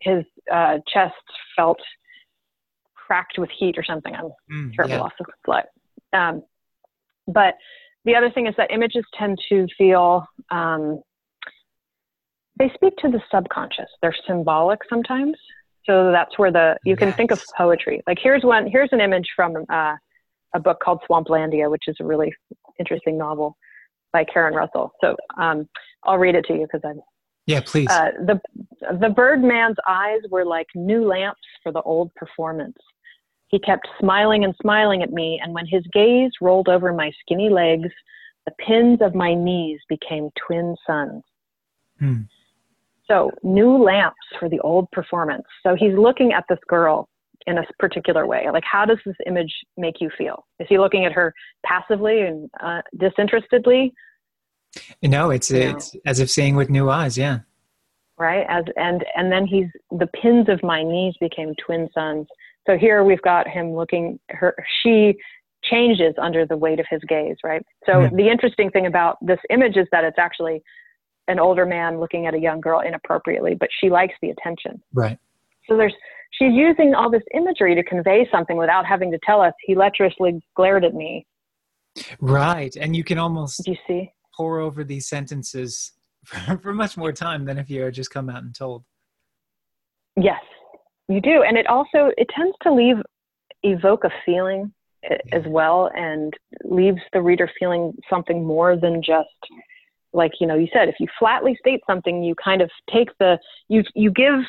his 0.04 0.24
uh, 0.52 0.78
chest 0.92 1.14
felt 1.56 1.78
cracked 2.94 3.38
with 3.38 3.50
heat 3.58 3.76
or 3.76 3.84
something. 3.84 4.14
I'm 4.14 4.30
mm, 4.50 4.74
terrible 4.74 4.96
yeah. 4.96 5.00
loss 5.00 5.12
of 5.20 5.26
blood. 5.44 5.64
Um, 6.12 6.42
but 7.26 7.54
the 8.04 8.14
other 8.14 8.30
thing 8.30 8.46
is 8.46 8.54
that 8.56 8.70
images 8.70 9.04
tend 9.18 9.38
to 9.48 9.66
feel 9.76 10.26
um, 10.50 11.02
they 12.58 12.70
speak 12.74 12.96
to 12.98 13.08
the 13.08 13.20
subconscious. 13.32 13.88
They're 14.00 14.14
symbolic 14.26 14.80
sometimes. 14.88 15.36
So 15.86 16.12
that's 16.12 16.38
where 16.38 16.50
the 16.50 16.76
you 16.84 16.96
can 16.96 17.08
yes. 17.08 17.16
think 17.16 17.30
of 17.30 17.42
poetry. 17.56 18.02
Like 18.06 18.18
here's 18.22 18.42
one. 18.42 18.66
Here's 18.66 18.88
an 18.92 19.00
image 19.00 19.28
from 19.36 19.64
uh, 19.68 19.96
a 20.54 20.60
book 20.60 20.80
called 20.82 21.00
Swamplandia, 21.08 21.70
which 21.70 21.84
is 21.88 21.96
a 22.00 22.04
really 22.04 22.32
interesting 22.78 23.18
novel 23.18 23.56
by 24.12 24.24
Karen 24.24 24.54
Russell. 24.54 24.92
So 25.02 25.16
um, 25.38 25.68
I'll 26.04 26.18
read 26.18 26.34
it 26.34 26.44
to 26.46 26.54
you 26.54 26.66
because 26.70 26.80
I'm. 26.84 27.00
Yeah, 27.46 27.60
please. 27.64 27.88
Uh, 27.90 28.12
the 28.24 28.40
the 29.00 29.10
Birdman's 29.10 29.76
eyes 29.88 30.20
were 30.30 30.44
like 30.44 30.66
new 30.74 31.06
lamps 31.06 31.40
for 31.62 31.72
the 31.72 31.82
old 31.82 32.14
performance. 32.14 32.76
He 33.48 33.58
kept 33.58 33.86
smiling 34.00 34.44
and 34.44 34.54
smiling 34.60 35.02
at 35.02 35.12
me, 35.12 35.40
and 35.42 35.54
when 35.54 35.66
his 35.66 35.84
gaze 35.92 36.32
rolled 36.40 36.68
over 36.68 36.92
my 36.92 37.12
skinny 37.20 37.48
legs, 37.48 37.90
the 38.46 38.52
pins 38.58 38.98
of 39.00 39.14
my 39.14 39.34
knees 39.34 39.80
became 39.88 40.30
twin 40.46 40.74
suns. 40.86 41.22
Hmm. 41.98 42.22
So, 43.06 43.30
new 43.42 43.76
lamps 43.76 44.16
for 44.40 44.48
the 44.48 44.60
old 44.60 44.90
performance. 44.90 45.44
So, 45.62 45.76
he's 45.78 45.96
looking 45.96 46.32
at 46.32 46.44
this 46.48 46.58
girl 46.68 47.08
in 47.46 47.58
a 47.58 47.64
particular 47.78 48.26
way. 48.26 48.46
Like, 48.50 48.64
how 48.64 48.84
does 48.86 48.98
this 49.04 49.16
image 49.26 49.52
make 49.76 50.00
you 50.00 50.10
feel? 50.16 50.46
Is 50.58 50.66
he 50.68 50.78
looking 50.78 51.04
at 51.04 51.12
her 51.12 51.32
passively 51.64 52.22
and 52.22 52.50
uh, 52.62 52.80
disinterestedly? 52.98 53.92
No, 55.02 55.30
it's 55.30 55.50
you 55.50 55.58
it's 55.58 55.94
as 56.06 56.20
if 56.20 56.30
seeing 56.30 56.56
with 56.56 56.70
new 56.70 56.90
eyes. 56.90 57.16
Yeah. 57.16 57.40
Right. 58.18 58.46
As 58.48 58.64
and 58.76 59.04
and 59.16 59.32
then 59.32 59.46
he's 59.46 59.66
the 59.90 60.06
pins 60.06 60.48
of 60.48 60.62
my 60.62 60.82
knees 60.82 61.14
became 61.20 61.52
twin 61.64 61.88
suns. 61.94 62.26
So 62.66 62.76
here 62.76 63.02
we've 63.04 63.22
got 63.22 63.48
him 63.48 63.74
looking. 63.74 64.18
Her 64.30 64.54
she 64.82 65.14
changes 65.64 66.14
under 66.20 66.46
the 66.46 66.56
weight 66.56 66.78
of 66.78 66.86
his 66.88 67.00
gaze. 67.08 67.36
Right. 67.42 67.64
So 67.86 67.92
mm-hmm. 67.92 68.16
the 68.16 68.28
interesting 68.28 68.70
thing 68.70 68.86
about 68.86 69.16
this 69.20 69.40
image 69.50 69.76
is 69.76 69.88
that 69.90 70.04
it's 70.04 70.18
actually 70.18 70.62
an 71.26 71.40
older 71.40 71.66
man 71.66 71.98
looking 71.98 72.26
at 72.26 72.34
a 72.34 72.38
young 72.38 72.60
girl 72.60 72.80
inappropriately, 72.80 73.56
but 73.58 73.68
she 73.80 73.90
likes 73.90 74.14
the 74.22 74.30
attention. 74.30 74.80
Right. 74.92 75.18
So 75.68 75.76
there's 75.76 75.94
she's 76.32 76.52
using 76.52 76.94
all 76.94 77.10
this 77.10 77.22
imagery 77.34 77.74
to 77.74 77.82
convey 77.82 78.28
something 78.30 78.56
without 78.56 78.86
having 78.86 79.10
to 79.10 79.18
tell 79.26 79.40
us 79.40 79.52
he 79.64 79.74
lecherously 79.74 80.40
glared 80.54 80.84
at 80.84 80.94
me. 80.94 81.26
Right. 82.20 82.76
And 82.76 82.94
you 82.94 83.02
can 83.04 83.18
almost 83.18 83.64
Do 83.64 83.72
you 83.72 83.78
see 83.86 84.12
pour 84.36 84.58
over 84.58 84.84
these 84.84 85.08
sentences 85.08 85.92
for, 86.24 86.58
for 86.62 86.72
much 86.72 86.96
more 86.96 87.12
time 87.12 87.44
than 87.44 87.58
if 87.58 87.70
you 87.70 87.82
had 87.82 87.94
just 87.94 88.10
come 88.10 88.28
out 88.28 88.42
and 88.42 88.54
told. 88.54 88.84
Yes, 90.16 90.42
you 91.08 91.20
do. 91.20 91.42
And 91.42 91.56
it 91.56 91.66
also 91.66 92.10
it 92.16 92.28
tends 92.34 92.56
to 92.62 92.72
leave 92.72 92.96
evoke 93.62 94.04
a 94.04 94.10
feeling 94.24 94.72
yeah. 95.02 95.16
as 95.32 95.42
well 95.46 95.90
and 95.94 96.32
leaves 96.64 97.00
the 97.12 97.20
reader 97.20 97.50
feeling 97.58 97.92
something 98.08 98.44
more 98.44 98.76
than 98.76 99.02
just 99.02 99.28
like 100.12 100.32
you 100.40 100.46
know 100.46 100.54
you 100.54 100.68
said 100.72 100.88
if 100.88 100.96
you 101.00 101.06
flatly 101.18 101.56
state 101.58 101.80
something 101.86 102.22
you 102.22 102.34
kind 102.42 102.62
of 102.62 102.70
take 102.92 103.08
the 103.18 103.38
you 103.68 103.82
you 103.94 104.10
give 104.10 104.40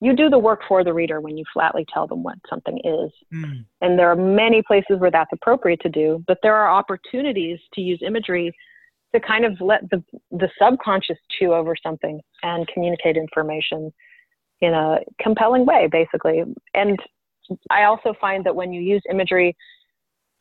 you 0.00 0.14
do 0.14 0.28
the 0.30 0.38
work 0.38 0.60
for 0.68 0.84
the 0.84 0.92
reader 0.92 1.20
when 1.20 1.36
you 1.36 1.44
flatly 1.52 1.84
tell 1.92 2.06
them 2.06 2.22
what 2.22 2.36
something 2.48 2.78
is 2.78 3.10
mm. 3.34 3.64
and 3.80 3.98
there 3.98 4.10
are 4.10 4.16
many 4.16 4.62
places 4.62 4.98
where 4.98 5.10
that's 5.10 5.32
appropriate 5.32 5.80
to 5.80 5.88
do 5.88 6.22
but 6.26 6.38
there 6.42 6.54
are 6.54 6.70
opportunities 6.70 7.58
to 7.74 7.80
use 7.80 8.00
imagery 8.04 8.52
to 9.18 9.26
kind 9.26 9.44
of 9.44 9.60
let 9.60 9.88
the 9.90 10.02
the 10.30 10.48
subconscious 10.60 11.18
chew 11.38 11.52
over 11.52 11.74
something 11.82 12.20
and 12.42 12.66
communicate 12.68 13.16
information 13.16 13.92
in 14.60 14.72
a 14.74 14.98
compelling 15.20 15.66
way 15.66 15.88
basically. 15.90 16.42
And 16.74 16.98
i 17.70 17.84
also 17.84 18.12
find 18.20 18.44
that 18.44 18.56
when 18.56 18.72
you 18.72 18.80
use 18.80 19.02
imagery 19.08 19.56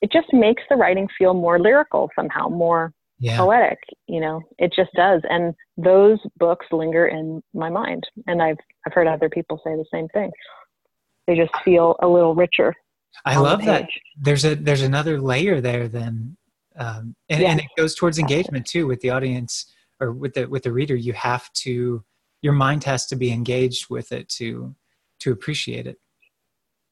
it 0.02 0.12
just 0.12 0.34
makes 0.34 0.64
the 0.70 0.76
writing 0.76 1.08
feel 1.18 1.36
more 1.36 1.60
lyrical 1.60 2.10
somehow 2.16 2.48
more 2.48 2.92
yeah. 3.20 3.38
poetic 3.38 3.78
you 4.08 4.20
know? 4.20 4.42
It 4.58 4.74
just 4.76 4.92
does. 4.94 5.22
And 5.30 5.54
those 5.78 6.20
books 6.38 6.66
linger 6.72 7.08
in 7.08 7.42
my 7.54 7.70
mind. 7.70 8.04
And 8.28 8.42
i've 8.42 8.58
i've 8.86 8.94
heard 8.94 9.08
other 9.08 9.30
people 9.30 9.62
say 9.64 9.76
the 9.76 9.86
same 9.92 10.08
thing. 10.10 10.32
They 11.28 11.36
just 11.36 11.54
feel 11.64 11.96
a 12.02 12.08
little 12.08 12.36
richer 12.36 12.74
i 13.24 13.38
love 13.38 13.64
that 13.64 13.88
there's 14.20 14.44
a 14.44 14.56
there's 14.56 14.82
another 14.82 15.22
layer 15.22 15.62
there 15.62 15.88
then 15.88 16.36
um, 16.78 17.16
and, 17.30 17.42
yeah. 17.42 17.52
and 17.52 17.60
it 17.60 17.68
goes 17.78 17.96
towards 17.96 18.20
engagement 18.20 18.66
too 18.66 18.88
with 18.88 19.02
the 19.02 19.10
audience 19.10 19.74
or 20.00 20.12
with 20.12 20.34
the 20.34 20.46
with 20.46 20.64
the 20.64 20.72
reader. 20.72 20.96
You 20.96 21.14
have 21.14 21.52
to 21.54 22.04
your 22.42 22.54
mind 22.54 22.84
has 22.84 23.06
to 23.08 23.16
be 23.16 23.32
engaged 23.32 23.90
with 23.90 24.12
it 24.12 24.30
to 24.30 24.76
to 25.20 25.32
appreciate 25.32 25.88
it. 25.88 25.98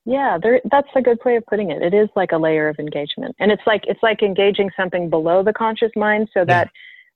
Yeah, 0.05 0.37
there, 0.41 0.59
that's 0.69 0.89
a 0.95 1.01
good 1.01 1.19
way 1.23 1.37
of 1.37 1.45
putting 1.45 1.71
it. 1.71 1.81
It 1.81 1.93
is 1.93 2.09
like 2.15 2.33
a 2.33 2.37
layer 2.37 2.67
of 2.67 2.77
engagement, 2.77 3.35
and 3.39 3.51
it's 3.51 3.61
like 3.65 3.83
it's 3.87 4.03
like 4.03 4.21
engaging 4.21 4.69
something 4.75 5.09
below 5.09 5.43
the 5.43 5.53
conscious 5.53 5.91
mind, 5.95 6.29
so 6.33 6.43
that 6.45 6.69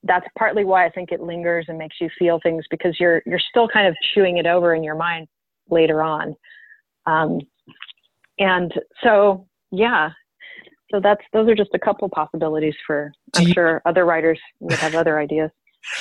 that's 0.03 0.25
partly 0.37 0.63
why 0.63 0.85
I 0.85 0.89
think 0.89 1.11
it 1.11 1.19
lingers 1.19 1.65
and 1.67 1.77
makes 1.77 1.97
you 1.99 2.09
feel 2.17 2.39
things 2.41 2.63
because 2.69 2.97
you're 2.99 3.21
you're 3.25 3.41
still 3.49 3.67
kind 3.67 3.87
of 3.87 3.95
chewing 4.13 4.37
it 4.37 4.45
over 4.45 4.73
in 4.73 4.83
your 4.83 4.95
mind 4.95 5.27
later 5.69 6.01
on, 6.01 6.33
um, 7.07 7.41
and 8.39 8.73
so 9.03 9.47
yeah, 9.71 10.11
so 10.91 10.99
that's 11.01 11.21
those 11.33 11.47
are 11.49 11.55
just 11.55 11.71
a 11.73 11.79
couple 11.79 12.07
possibilities 12.09 12.75
for. 12.85 13.11
I'm 13.35 13.47
you, 13.47 13.53
sure 13.53 13.81
other 13.85 14.05
writers 14.05 14.39
would 14.59 14.77
have 14.77 14.95
other 14.95 15.19
ideas. 15.19 15.51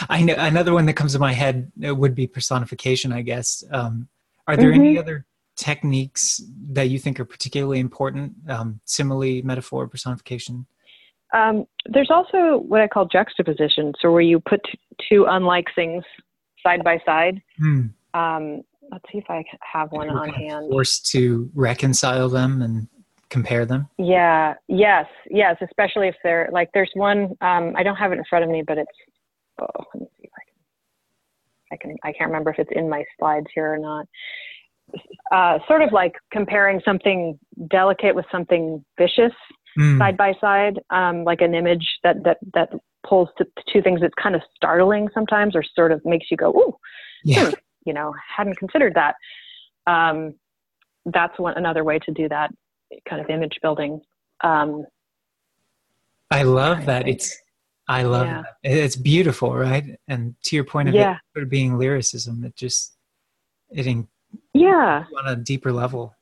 I 0.09 0.22
know 0.22 0.35
another 0.38 0.72
one 0.72 0.87
that 0.87 0.94
comes 0.94 1.12
to 1.12 1.18
my 1.18 1.33
head 1.33 1.70
would 1.77 2.14
be 2.14 2.27
personification. 2.27 3.12
I 3.12 3.22
guess. 3.22 3.64
Um, 3.70 4.09
are 4.46 4.57
there 4.57 4.70
mm-hmm. 4.70 4.81
any 4.81 4.99
other 4.99 5.27
techniques 5.57 6.40
that 6.70 6.88
you 6.88 6.99
think 6.99 7.18
are 7.18 7.25
particularly 7.25 7.81
important? 7.81 8.35
Um, 8.49 8.81
simile, 8.85 9.42
metaphor, 9.42 9.88
personification. 9.88 10.66
Um, 11.35 11.66
there's 11.87 12.11
also 12.11 12.59
what 12.59 12.81
I 12.81 12.88
call 12.88 13.07
juxtaposition, 13.07 13.92
so 14.01 14.12
where 14.12 14.20
you 14.20 14.38
put 14.38 14.61
two 15.09 15.27
unlike 15.29 15.66
things 15.75 16.05
side 16.62 16.85
by 16.85 17.01
side. 17.05 17.42
Um, 18.14 18.62
let's 18.90 19.05
see 19.11 19.18
if 19.18 19.25
I 19.29 19.44
have 19.61 19.90
one 19.90 20.09
on 20.09 20.29
hand. 20.29 20.70
Forced 20.70 21.11
to 21.12 21.51
reconcile 21.55 22.29
them 22.29 22.62
and 22.62 22.88
compare 23.31 23.67
them. 23.67 23.89
Yeah. 23.99 24.55
Yes. 24.69 25.07
Yes. 25.31 25.57
Especially 25.62 26.09
if 26.09 26.17
they're 26.23 26.49
like, 26.53 26.71
there's 26.75 26.91
one. 26.95 27.37
Um, 27.41 27.75
I 27.77 27.83
don't 27.83 27.97
have 27.97 28.12
it 28.12 28.19
in 28.19 28.25
front 28.29 28.45
of 28.45 28.51
me, 28.51 28.62
but 28.67 28.79
it's. 28.79 28.91
Oh, 29.61 29.85
let 29.95 30.03
me 30.03 30.09
see 30.19 30.25
if 30.25 30.31
I 30.35 30.45
can. 30.45 30.57
I 31.73 31.77
can. 31.77 31.97
I 32.05 32.12
can't 32.12 32.31
remember 32.31 32.51
if 32.51 32.59
it's 32.59 32.71
in 32.73 32.89
my 32.89 33.05
slides 33.19 33.47
here 33.55 33.73
or 33.73 33.79
not 33.79 34.07
uh, 35.33 35.59
sort 35.67 35.83
of 35.83 35.93
like 35.93 36.15
comparing 36.33 36.81
something 36.85 37.39
delicate 37.69 38.15
with 38.15 38.27
something 38.31 38.85
vicious 38.99 39.33
mm. 39.79 39.99
side 39.99 40.17
by 40.17 40.33
side, 40.41 40.79
um, 40.91 41.25
like 41.25 41.41
an 41.41 41.55
image 41.55 41.87
that 42.03 42.23
that 42.25 42.39
that 42.55 42.71
pulls 43.07 43.29
to 43.39 43.47
two 43.73 43.83
things 43.83 44.01
that's 44.01 44.15
kind 44.21 44.35
of 44.35 44.43
startling 44.55 45.09
sometimes, 45.15 45.55
or 45.55 45.62
sort 45.75 45.93
of 45.93 46.01
makes 46.05 46.27
you 46.31 46.37
go, 46.37 46.51
"Ooh, 46.51 46.77
yeah. 47.25 47.47
Hmm, 47.47 47.55
you 47.85 47.93
know, 47.93 48.15
hadn't 48.37 48.59
considered 48.59 48.95
that." 48.95 49.15
Um, 49.91 50.35
that's 51.07 51.39
one 51.39 51.57
another 51.57 51.85
way 51.85 51.99
to 52.01 52.12
do 52.12 52.29
that 52.29 52.51
kind 53.09 53.20
of 53.20 53.31
image 53.31 53.59
building. 53.62 54.01
Um, 54.42 54.85
I 56.31 56.42
love 56.42 56.87
that. 56.87 57.09
It's 57.09 57.37
I 57.88 58.03
love 58.03 58.27
yeah. 58.27 58.42
that. 58.42 58.72
It's 58.72 58.96
beautiful, 58.96 59.55
right? 59.55 59.99
And 60.09 60.35
to 60.44 60.57
your 60.57 60.64
point 60.64 60.88
of 60.88 60.94
yeah. 60.94 61.14
it 61.14 61.18
sort 61.35 61.42
of 61.44 61.51
being 61.51 61.79
lyricism, 61.79 62.44
it 62.44 62.57
just 62.57 62.96
it 63.70 64.07
yeah 64.55 65.05
on 65.18 65.33
a 65.33 65.37
deeper 65.37 65.72
level 65.72 66.14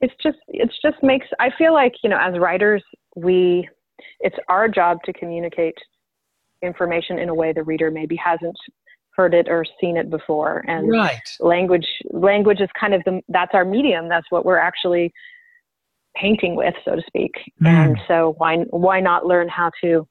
it's 0.00 0.14
just 0.22 0.38
it's 0.48 0.74
just 0.82 1.02
makes 1.02 1.26
i 1.38 1.50
feel 1.56 1.72
like 1.72 1.92
you 2.02 2.10
know 2.10 2.18
as 2.20 2.38
writers 2.38 2.82
we 3.16 3.68
it's 4.20 4.36
our 4.48 4.68
job 4.68 4.98
to 5.04 5.12
communicate 5.12 5.74
information 6.62 7.18
in 7.18 7.28
a 7.28 7.34
way 7.34 7.52
the 7.52 7.62
reader 7.62 7.90
maybe 7.90 8.16
hasn't 8.16 8.56
heard 9.14 9.34
it 9.34 9.48
or 9.48 9.64
seen 9.80 9.96
it 9.96 10.08
before 10.08 10.64
and 10.68 10.88
right. 10.88 11.20
language 11.40 11.86
language 12.10 12.60
is 12.60 12.68
kind 12.78 12.94
of 12.94 13.02
the 13.04 13.20
that's 13.28 13.52
our 13.54 13.64
medium 13.64 14.08
that's 14.08 14.26
what 14.30 14.44
we're 14.44 14.58
actually 14.58 15.12
painting 16.14 16.56
with 16.56 16.74
so 16.84 16.96
to 16.96 17.02
speak 17.06 17.32
mm. 17.60 17.66
and 17.66 17.98
so 18.06 18.34
why 18.38 18.56
why 18.70 19.00
not 19.00 19.26
learn 19.26 19.48
how 19.48 19.70
to 19.82 20.06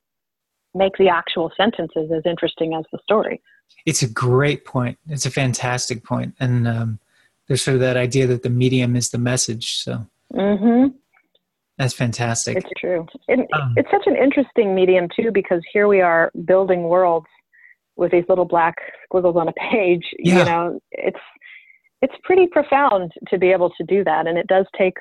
make 0.73 0.95
the 0.97 1.09
actual 1.09 1.51
sentences 1.55 2.11
as 2.15 2.23
interesting 2.25 2.73
as 2.73 2.83
the 2.91 2.99
story 3.03 3.41
it's 3.85 4.01
a 4.01 4.09
great 4.09 4.65
point 4.65 4.97
it's 5.07 5.25
a 5.25 5.31
fantastic 5.31 6.03
point 6.03 6.33
and 6.39 6.67
um, 6.67 6.99
there's 7.51 7.61
sort 7.61 7.75
of 7.75 7.81
that 7.81 7.97
idea 7.97 8.27
that 8.27 8.43
the 8.43 8.49
medium 8.49 8.95
is 8.95 9.09
the 9.09 9.17
message. 9.17 9.79
So 9.79 10.07
mm-hmm. 10.33 10.95
that's 11.77 11.93
fantastic. 11.93 12.55
It's 12.55 12.69
true. 12.77 13.05
It, 13.27 13.45
um, 13.53 13.73
it's 13.75 13.89
such 13.91 14.03
an 14.05 14.15
interesting 14.15 14.73
medium 14.73 15.09
too 15.13 15.31
because 15.33 15.61
here 15.73 15.89
we 15.89 15.99
are 15.99 16.31
building 16.45 16.83
worlds 16.83 17.27
with 17.97 18.13
these 18.13 18.23
little 18.29 18.45
black 18.45 18.75
squiggles 19.03 19.35
on 19.35 19.49
a 19.49 19.53
page. 19.71 20.05
Yeah. 20.17 20.39
You 20.39 20.45
know, 20.45 20.79
it's 20.91 21.19
it's 22.01 22.13
pretty 22.23 22.47
profound 22.47 23.11
to 23.27 23.37
be 23.37 23.51
able 23.51 23.69
to 23.71 23.83
do 23.83 24.05
that, 24.05 24.27
and 24.27 24.37
it 24.37 24.47
does 24.47 24.65
take 24.77 24.95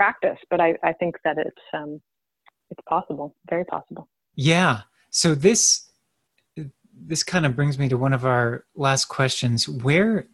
practice. 0.00 0.38
But 0.48 0.60
I, 0.60 0.68
I 0.82 0.92
think 0.94 1.16
that 1.24 1.36
it's 1.36 1.66
um, 1.74 2.00
it's 2.70 2.80
possible, 2.88 3.36
very 3.48 3.66
possible. 3.66 4.08
Yeah. 4.34 4.80
So 5.10 5.34
this 5.34 5.90
this 7.10 7.22
kind 7.22 7.44
of 7.46 7.56
brings 7.56 7.78
me 7.78 7.88
to 7.88 7.98
one 7.98 8.14
of 8.14 8.24
our 8.24 8.64
last 8.74 9.06
questions. 9.06 9.68
Where 9.68 10.26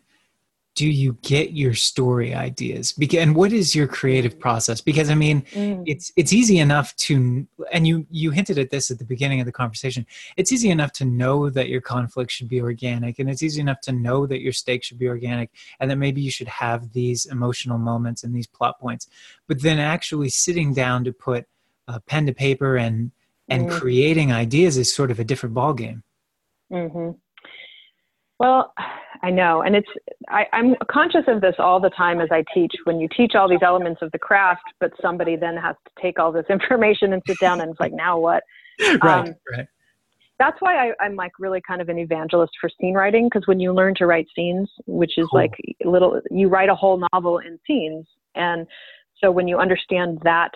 do 0.77 0.87
you 0.87 1.17
get 1.23 1.53
your 1.53 1.73
story 1.73 2.35
ideas 2.35 2.95
and 3.15 3.35
what 3.35 3.51
is 3.51 3.75
your 3.75 3.89
creative 3.89 4.39
process 4.39 4.81
because 4.81 5.11
i 5.11 5.15
mean 5.15 5.41
mm. 5.53 5.83
it's 5.87 6.13
it's 6.17 6.33
easy 6.33 6.59
enough 6.59 6.95
to 6.97 7.47
and 7.73 7.89
you 7.89 8.07
you 8.11 8.31
hinted 8.31 8.59
at 8.59 8.71
this 8.71 8.91
at 8.91 8.99
the 8.99 9.05
beginning 9.05 9.41
of 9.41 9.47
the 9.47 9.53
conversation 9.53 10.07
it's 10.37 10.53
easy 10.53 10.69
enough 10.69 10.93
to 10.93 11.05
know 11.05 11.49
that 11.51 11.69
your 11.69 11.81
conflict 11.81 12.31
should 12.31 12.49
be 12.49 12.61
organic 12.61 13.19
and 13.19 13.29
it's 13.29 13.43
easy 13.43 13.61
enough 13.61 13.81
to 13.81 13.91
know 13.91 14.27
that 14.27 14.43
your 14.43 14.53
stakes 14.53 14.87
should 14.87 14.99
be 14.99 15.09
organic 15.09 15.51
and 15.81 15.91
that 15.91 15.97
maybe 15.97 16.21
you 16.21 16.31
should 16.31 16.49
have 16.49 16.93
these 16.93 17.25
emotional 17.27 17.79
moments 17.79 18.23
and 18.23 18.37
these 18.37 18.47
plot 18.47 18.79
points 18.79 19.09
but 19.49 19.61
then 19.63 19.79
actually 19.79 20.29
sitting 20.29 20.75
down 20.75 21.03
to 21.03 21.13
put 21.13 21.47
a 21.89 21.99
pen 22.01 22.27
to 22.27 22.35
paper 22.35 22.77
and 22.77 23.11
and 23.49 23.69
mm. 23.69 23.81
creating 23.81 24.31
ideas 24.31 24.77
is 24.77 24.95
sort 24.95 25.11
of 25.11 25.19
a 25.19 25.25
different 25.25 25.55
ballgame 25.55 26.03
mm-hmm. 26.71 27.13
well 28.39 28.75
I 29.23 29.31
know. 29.31 29.63
And 29.63 29.77
it's, 29.77 29.89
I, 30.29 30.45
I'm 30.53 30.75
conscious 30.91 31.25
of 31.29 31.41
this 31.41 31.55
all 31.59 31.81
the 31.81 31.91
time 31.91 32.21
as 32.21 32.29
I 32.31 32.45
teach. 32.55 32.73
When 32.85 33.01
you 33.01 33.09
teach 33.17 33.35
all 33.35 33.49
these 33.49 33.63
elements 33.63 34.03
of 34.03 34.11
the 34.13 34.19
craft, 34.19 34.63
but 34.81 34.93
somebody 35.01 35.37
then 35.37 35.57
has 35.57 35.77
to 35.85 36.03
take 36.03 36.19
all 36.19 36.33
this 36.33 36.47
information 36.51 37.13
and 37.13 37.23
sit 37.27 37.39
down 37.41 37.61
and 37.61 37.71
it's 37.71 37.81
like, 37.81 37.93
now 37.93 38.19
what? 38.19 38.43
right, 38.81 39.29
um, 39.29 39.35
right. 39.51 39.67
That's 40.39 40.57
why 40.61 40.91
I, 41.01 41.07
am 41.07 41.17
like 41.17 41.33
really 41.39 41.63
kind 41.67 41.81
of 41.81 41.89
an 41.89 41.99
evangelist 41.99 42.53
for 42.61 42.69
scene 42.79 42.95
writing 42.95 43.27
because 43.27 43.47
when 43.47 43.59
you 43.59 43.73
learn 43.73 43.95
to 43.97 44.07
write 44.07 44.27
scenes, 44.37 44.69
which 44.87 45.17
is 45.17 45.27
cool. 45.29 45.41
like 45.41 45.53
little, 45.85 46.21
you 46.31 46.49
write 46.49 46.69
a 46.69 46.75
whole 46.75 47.03
novel 47.13 47.39
in 47.39 47.59
scenes. 47.67 48.07
And 48.35 48.67
so 49.23 49.31
when 49.31 49.49
you 49.49 49.59
understand 49.59 50.19
that 50.25 50.51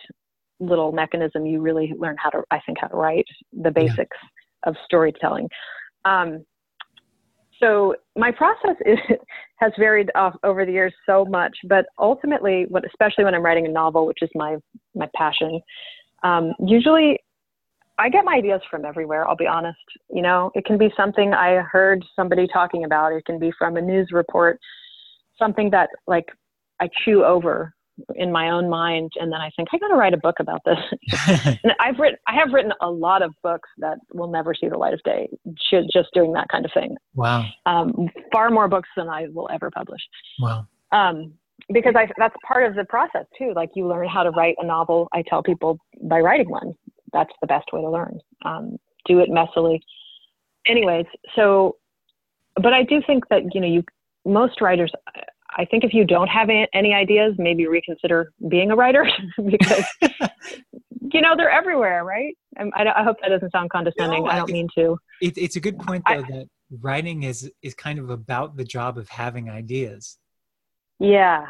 little 0.59 0.93
mechanism, 0.93 1.47
you 1.47 1.63
really 1.63 1.95
learn 1.99 2.17
how 2.19 2.29
to, 2.29 2.43
I 2.51 2.61
think, 2.67 2.79
how 2.79 2.89
to 2.89 2.97
write 2.97 3.27
the 3.53 3.71
basics 3.71 4.19
yeah. 4.23 4.69
of 4.69 4.77
storytelling. 4.85 5.49
Um, 6.05 6.45
so 7.61 7.95
my 8.17 8.31
process 8.31 8.77
is, 8.85 8.99
has 9.57 9.73
varied 9.79 10.11
off 10.15 10.35
over 10.43 10.65
the 10.65 10.73
years 10.73 10.93
so 11.07 11.25
much, 11.25 11.57
but 11.65 11.87
ultimately, 11.99 12.67
what, 12.69 12.85
especially 12.87 13.25
when 13.25 13.35
I'm 13.35 13.43
writing 13.43 13.67
a 13.67 13.71
novel, 13.71 14.07
which 14.07 14.23
is 14.23 14.31
my 14.35 14.57
my 14.95 15.09
passion, 15.15 15.61
um, 16.23 16.53
usually 16.59 17.19
I 17.99 18.09
get 18.09 18.25
my 18.25 18.35
ideas 18.35 18.63
from 18.71 18.85
everywhere. 18.85 19.29
I'll 19.29 19.37
be 19.37 19.47
honest. 19.47 19.79
You 20.11 20.23
know, 20.23 20.51
it 20.55 20.65
can 20.65 20.79
be 20.79 20.91
something 20.97 21.35
I 21.35 21.57
heard 21.57 22.05
somebody 22.17 22.47
talking 22.53 22.85
about. 22.85 23.13
It 23.13 23.25
can 23.27 23.39
be 23.39 23.53
from 23.59 23.77
a 23.77 23.83
news 23.83 24.09
report, 24.11 24.59
something 25.39 25.71
that 25.71 25.91
like 26.07 26.27
I 26.81 26.89
chew 27.05 27.25
over 27.25 27.75
in 28.15 28.31
my 28.33 28.51
own 28.51 28.69
mind 28.69 29.11
and 29.17 29.33
then 29.33 29.41
i 29.41 29.51
think 29.57 29.69
i 29.73 29.79
got 29.79 29.89
to 29.89 29.95
write 29.95 30.15
a 30.15 30.19
book 30.19 30.37
about 30.41 30.61
this. 30.65 30.79
And 31.65 31.73
i've 31.81 31.99
written 31.99 32.19
i 32.27 32.35
have 32.35 32.53
written 32.53 32.73
a 32.81 32.91
lot 32.91 33.23
of 33.23 33.35
books 33.43 33.69
that 33.79 33.99
will 34.13 34.31
never 34.31 34.55
see 34.55 34.69
the 34.69 34.79
light 34.79 34.95
of 34.95 35.03
day 35.03 35.29
just 35.93 36.09
doing 36.15 36.33
that 36.33 36.49
kind 36.51 36.65
of 36.65 36.73
thing. 36.73 36.97
Wow. 37.15 37.45
Um, 37.67 38.09
far 38.33 38.51
more 38.51 38.69
books 38.69 38.89
than 38.97 39.09
i 39.09 39.27
will 39.33 39.49
ever 39.53 39.71
publish. 39.71 40.01
Wow. 40.41 40.67
Um, 40.93 41.35
because 41.73 41.95
I, 41.97 42.09
that's 42.19 42.35
part 42.47 42.67
of 42.67 42.75
the 42.75 42.85
process 42.85 43.27
too. 43.39 43.53
Like 43.55 43.71
you 43.77 43.87
learn 43.87 44.09
how 44.09 44.23
to 44.23 44.31
write 44.31 44.57
a 44.59 44.67
novel 44.67 45.09
i 45.13 45.23
tell 45.23 45.43
people 45.43 45.79
by 46.03 46.21
writing 46.21 46.51
one. 46.51 46.75
That's 47.13 47.33
the 47.41 47.47
best 47.47 47.67
way 47.73 47.81
to 47.81 47.91
learn. 47.91 48.19
Um, 48.45 48.77
do 49.07 49.19
it 49.21 49.31
messily. 49.31 49.81
Anyways 50.67 51.07
so 51.37 51.77
but 52.57 52.73
i 52.73 52.83
do 52.83 53.01
think 53.07 53.29
that 53.29 53.43
you 53.55 53.61
know 53.61 53.67
you 53.67 53.83
most 54.25 54.61
writers 54.61 54.93
I 55.57 55.65
think 55.65 55.85
if 55.85 55.93
you 55.93 56.05
don't 56.05 56.29
have 56.29 56.49
any 56.51 56.95
ideas, 56.95 57.35
maybe 57.39 57.67
reconsider 57.67 58.33
being 58.49 58.71
a 58.71 58.77
writer 58.77 59.09
because 59.45 59.85
you 61.13 61.21
know 61.21 61.35
they're 61.37 61.51
everywhere, 61.51 62.05
right? 62.05 62.37
I, 62.59 62.85
I, 62.97 63.03
hope 63.03 63.17
that 63.23 63.29
doesn't 63.29 63.53
sound 63.53 63.71
condescending. 63.71 64.25
No, 64.25 64.31
I 64.31 64.37
don't 64.37 64.51
mean 64.51 64.69
to. 64.77 64.99
It, 65.21 65.37
it's 65.37 65.57
a 65.57 65.61
good 65.61 65.79
point 65.79 66.05
though 66.07 66.15
I, 66.15 66.23
that 66.23 66.49
writing 66.81 67.25
is 67.25 67.51
is 67.63 67.75
kind 67.75 67.99
of 67.99 68.11
about 68.11 68.57
the 68.57 68.65
job 68.65 68.99
of 68.99 69.09
having 69.09 69.51
ideas. 69.51 70.19
Yeah, 70.99 71.47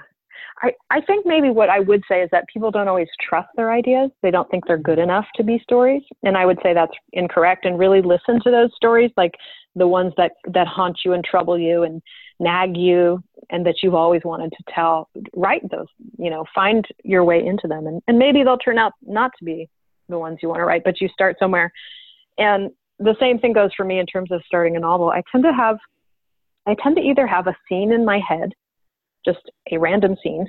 I 0.62 0.72
I 0.90 1.00
think 1.02 1.26
maybe 1.26 1.50
what 1.50 1.68
I 1.68 1.80
would 1.80 2.02
say 2.08 2.22
is 2.22 2.28
that 2.32 2.44
people 2.52 2.70
don't 2.70 2.88
always 2.88 3.08
trust 3.20 3.48
their 3.56 3.72
ideas. 3.72 4.10
They 4.22 4.30
don't 4.30 4.50
think 4.50 4.66
they're 4.66 4.78
good 4.78 4.98
mm-hmm. 4.98 5.10
enough 5.10 5.26
to 5.36 5.44
be 5.44 5.60
stories, 5.62 6.02
and 6.22 6.36
I 6.36 6.46
would 6.46 6.58
say 6.62 6.74
that's 6.74 6.92
incorrect. 7.12 7.64
And 7.64 7.78
really 7.78 8.02
listen 8.02 8.40
to 8.42 8.50
those 8.50 8.70
stories, 8.76 9.10
like 9.16 9.34
the 9.74 9.88
ones 9.88 10.12
that 10.16 10.32
that 10.52 10.66
haunt 10.66 10.98
you 11.04 11.12
and 11.12 11.24
trouble 11.24 11.58
you 11.58 11.82
and 11.82 12.02
nag 12.40 12.76
you 12.76 13.22
and 13.50 13.64
that 13.66 13.76
you've 13.82 13.94
always 13.94 14.22
wanted 14.24 14.50
to 14.50 14.64
tell 14.74 15.08
write 15.36 15.62
those 15.70 15.86
you 16.18 16.30
know 16.30 16.44
find 16.54 16.84
your 17.04 17.22
way 17.22 17.44
into 17.44 17.68
them. 17.68 17.86
And, 17.86 18.02
and 18.08 18.18
maybe 18.18 18.42
they'll 18.42 18.58
turn 18.58 18.78
out 18.78 18.92
not 19.02 19.30
to 19.38 19.44
be 19.44 19.68
the 20.08 20.18
ones 20.18 20.38
you 20.42 20.48
want 20.48 20.60
to 20.60 20.64
write 20.64 20.82
but 20.82 21.00
you 21.00 21.08
start 21.08 21.36
somewhere. 21.38 21.70
And 22.38 22.70
the 22.98 23.14
same 23.20 23.38
thing 23.38 23.52
goes 23.52 23.70
for 23.76 23.84
me 23.84 24.00
in 24.00 24.06
terms 24.06 24.32
of 24.32 24.42
starting 24.46 24.76
a 24.76 24.80
novel. 24.80 25.10
I 25.10 25.22
tend 25.30 25.44
to 25.44 25.52
have 25.52 25.76
i 26.66 26.74
tend 26.82 26.96
to 26.96 27.02
either 27.02 27.26
have 27.26 27.46
a 27.46 27.56
scene 27.68 27.92
in 27.92 28.04
my 28.04 28.20
head 28.26 28.52
just 29.24 29.50
a 29.70 29.78
random 29.78 30.16
scene 30.22 30.46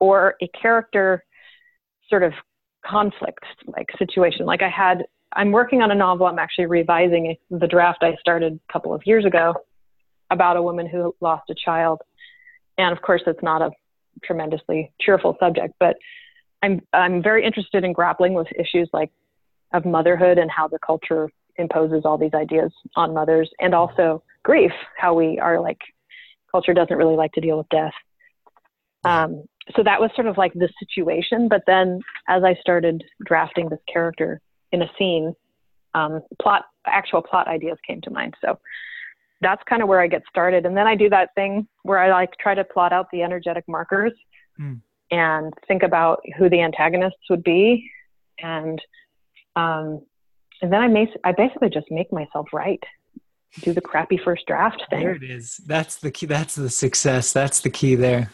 or 0.00 0.34
a 0.42 0.48
character 0.60 1.22
sort 2.08 2.22
of 2.22 2.32
conflict 2.84 3.44
like 3.66 3.86
situation. 3.98 4.46
Like 4.46 4.62
i 4.62 4.70
had 4.70 5.04
i'm 5.34 5.52
working 5.52 5.82
on 5.82 5.90
a 5.90 5.94
novel. 5.94 6.26
I'm 6.26 6.38
actually 6.38 6.66
revising 6.66 7.36
the 7.50 7.66
draft 7.66 7.98
i 8.02 8.14
started 8.18 8.58
a 8.68 8.72
couple 8.72 8.94
of 8.94 9.02
years 9.04 9.26
ago 9.26 9.54
about 10.30 10.56
a 10.56 10.62
woman 10.62 10.86
who 10.86 11.14
lost 11.20 11.50
a 11.50 11.54
child. 11.54 12.00
And 12.78 12.96
of 12.96 13.02
course, 13.02 13.22
it's 13.26 13.42
not 13.42 13.62
a 13.62 13.70
tremendously 14.24 14.92
cheerful 15.00 15.36
subject, 15.40 15.74
but 15.78 15.96
I'm, 16.62 16.80
I'm 16.92 17.22
very 17.22 17.44
interested 17.44 17.84
in 17.84 17.92
grappling 17.92 18.34
with 18.34 18.48
issues 18.58 18.88
like 18.92 19.10
of 19.72 19.84
motherhood 19.84 20.38
and 20.38 20.50
how 20.50 20.68
the 20.68 20.78
culture 20.78 21.28
imposes 21.56 22.04
all 22.04 22.16
these 22.18 22.34
ideas 22.34 22.72
on 22.96 23.12
mothers 23.12 23.50
and 23.60 23.74
also 23.74 24.22
grief, 24.42 24.72
how 24.96 25.14
we 25.14 25.38
are 25.38 25.60
like, 25.60 25.78
culture 26.50 26.74
doesn't 26.74 26.96
really 26.96 27.16
like 27.16 27.32
to 27.32 27.40
deal 27.40 27.58
with 27.58 27.68
death. 27.68 27.92
Um, 29.04 29.44
so 29.76 29.82
that 29.82 30.00
was 30.00 30.10
sort 30.14 30.26
of 30.26 30.38
like 30.38 30.52
the 30.54 30.68
situation. 30.78 31.48
But 31.48 31.62
then 31.66 32.00
as 32.28 32.44
I 32.44 32.54
started 32.54 33.04
drafting 33.24 33.68
this 33.68 33.80
character 33.92 34.40
in 34.72 34.82
a 34.82 34.90
scene, 34.98 35.34
um, 35.94 36.20
plot, 36.40 36.64
actual 36.86 37.22
plot 37.22 37.48
ideas 37.48 37.78
came 37.86 38.00
to 38.02 38.10
mind. 38.10 38.34
So 38.40 38.58
that's 39.44 39.62
kind 39.68 39.82
of 39.82 39.88
where 39.88 40.00
I 40.00 40.06
get 40.06 40.22
started. 40.28 40.66
And 40.66 40.76
then 40.76 40.86
I 40.86 40.94
do 40.94 41.08
that 41.10 41.30
thing 41.34 41.68
where 41.82 41.98
I 41.98 42.10
like 42.10 42.30
try 42.38 42.54
to 42.54 42.64
plot 42.64 42.92
out 42.92 43.06
the 43.12 43.22
energetic 43.22 43.64
markers 43.68 44.12
mm. 44.60 44.80
and 45.10 45.52
think 45.68 45.82
about 45.82 46.20
who 46.36 46.48
the 46.48 46.60
antagonists 46.60 47.28
would 47.30 47.44
be. 47.44 47.90
And, 48.40 48.80
um, 49.54 50.04
and 50.62 50.72
then 50.72 50.80
I, 50.80 50.88
may, 50.88 51.06
I 51.22 51.32
basically 51.32 51.70
just 51.70 51.86
make 51.90 52.12
myself 52.12 52.48
write, 52.52 52.82
do 53.60 53.72
the 53.72 53.80
crappy 53.80 54.18
first 54.24 54.46
draft 54.46 54.82
thing. 54.90 55.00
There 55.00 55.14
it 55.14 55.22
is. 55.22 55.58
That's 55.66 55.96
the 55.96 56.10
key. 56.10 56.26
That's 56.26 56.54
the 56.54 56.70
success. 56.70 57.32
That's 57.32 57.60
the 57.60 57.70
key 57.70 57.94
there. 57.94 58.30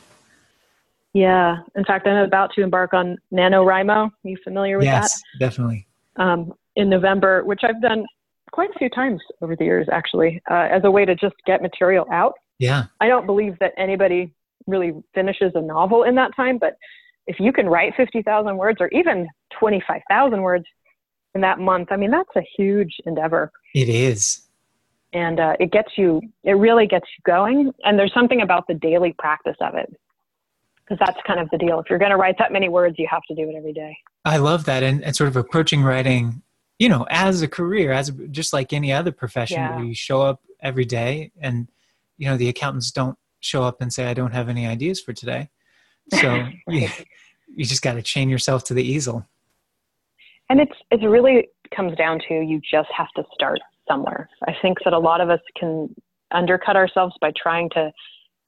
Yeah. 1.13 1.59
In 1.75 1.85
fact, 1.85 2.07
I'm 2.07 2.25
about 2.25 2.53
to 2.55 2.63
embark 2.63 2.95
on 2.95 3.19
NaNoWriMo. 3.33 3.91
Are 3.91 4.13
you 4.23 4.39
familiar 4.45 4.79
with 4.79 4.87
yes, 4.87 5.13
that? 5.13 5.21
Yes, 5.35 5.51
definitely. 5.51 5.87
Um, 6.17 6.55
in 6.77 6.89
November, 6.89 7.45
which 7.45 7.61
I've 7.65 7.83
done 7.83 8.07
quite 8.53 8.71
a 8.71 8.79
few 8.79 8.91
times 8.91 9.21
over 9.41 9.57
the 9.57 9.65
years, 9.65 9.89
actually, 9.91 10.41
uh, 10.51 10.69
as 10.71 10.83
a 10.85 10.91
way 10.91 11.05
to 11.05 11.15
just 11.15 11.35
get 11.47 11.63
material 11.63 12.07
out. 12.13 12.35
Yeah. 12.59 12.85
I 13.01 13.09
don't 13.09 13.27
believe 13.27 13.59
that 13.61 13.73
anybody 13.77 14.35
really 14.67 14.93
finishes 15.15 15.53
a 15.55 15.61
novel 15.61 16.05
in 16.05 16.15
that 16.17 16.35
time, 16.37 16.59
but 16.59 16.77
if 17.27 17.39
you 17.39 17.53
can 17.53 17.67
write 17.67 17.95
50,000 17.97 18.57
words 18.57 18.79
or 18.81 18.89
even 18.89 19.29
25,000 19.59 20.43
words 20.43 20.65
in 21.35 21.41
that 21.43 21.59
month, 21.59 21.89
I 21.91 21.97
mean, 21.97 22.11
that's 22.11 22.35
a 22.37 22.43
huge 22.57 22.97
endeavor. 23.07 23.51
It 23.75 23.89
is. 23.89 24.43
And 25.13 25.41
uh, 25.41 25.57
it 25.59 25.73
gets 25.73 25.93
you, 25.97 26.21
it 26.45 26.53
really 26.53 26.87
gets 26.87 27.07
you 27.17 27.23
going. 27.25 27.73
And 27.85 27.99
there's 27.99 28.15
something 28.15 28.43
about 28.43 28.67
the 28.69 28.75
daily 28.75 29.15
practice 29.19 29.57
of 29.61 29.75
it 29.75 29.93
because 30.91 30.99
that's 31.05 31.19
kind 31.27 31.41
of 31.41 31.49
the 31.51 31.59
deal. 31.59 31.79
If 31.79 31.87
you're 31.89 31.99
going 31.99 32.11
to 32.11 32.17
write 32.17 32.37
that 32.39 32.53
many 32.53 32.69
words, 32.69 32.97
you 32.99 33.07
have 33.11 33.23
to 33.29 33.35
do 33.35 33.49
it 33.49 33.55
every 33.57 33.73
day. 33.73 33.97
I 34.25 34.39
love 34.39 34.65
that. 34.65 34.83
And, 34.83 35.03
and 35.05 35.15
sort 35.15 35.29
of 35.29 35.37
approaching 35.37 35.83
writing 35.83 36.43
you 36.81 36.89
know 36.89 37.07
as 37.11 37.43
a 37.43 37.49
career 37.49 37.93
as 37.93 38.09
a, 38.09 38.13
just 38.29 38.53
like 38.53 38.73
any 38.73 38.93
other 38.93 39.13
profession 39.13 39.59
yeah. 39.59 39.77
where 39.77 39.85
you 39.85 39.95
show 39.95 40.21
up 40.21 40.41
every 40.61 40.85
day 40.85 41.31
and 41.41 41.69
you 42.19 42.27
know 42.27 42.37
the 42.37 42.49
accountants 42.49 42.91
don't 42.91 43.17
show 43.39 43.63
up 43.63 43.81
and 43.81 43.93
say 43.93 44.07
i 44.07 44.15
don't 44.15 44.33
have 44.33 44.49
any 44.49 44.67
ideas 44.67 45.01
for 45.01 45.13
today. 45.13 45.49
So 46.13 46.49
you, 46.69 46.89
you 47.49 47.65
just 47.65 47.83
got 47.83 47.95
to 47.95 48.03
chain 48.03 48.29
yourself 48.29 48.65
to 48.65 48.75
the 48.75 48.83
easel. 48.83 49.27
And 50.49 50.61
it's 50.61 50.73
it 50.91 51.07
really 51.07 51.49
comes 51.75 51.97
down 51.97 52.21
to 52.29 52.35
you 52.35 52.61
just 52.69 52.89
have 52.97 53.11
to 53.17 53.23
start 53.33 53.61
somewhere. 53.89 54.29
I 54.49 54.53
think 54.61 54.79
that 54.85 54.93
a 54.93 54.99
lot 54.99 55.21
of 55.21 55.31
us 55.31 55.41
can 55.59 55.95
undercut 56.33 56.77
ourselves 56.77 57.15
by 57.21 57.33
trying 57.41 57.71
to 57.71 57.93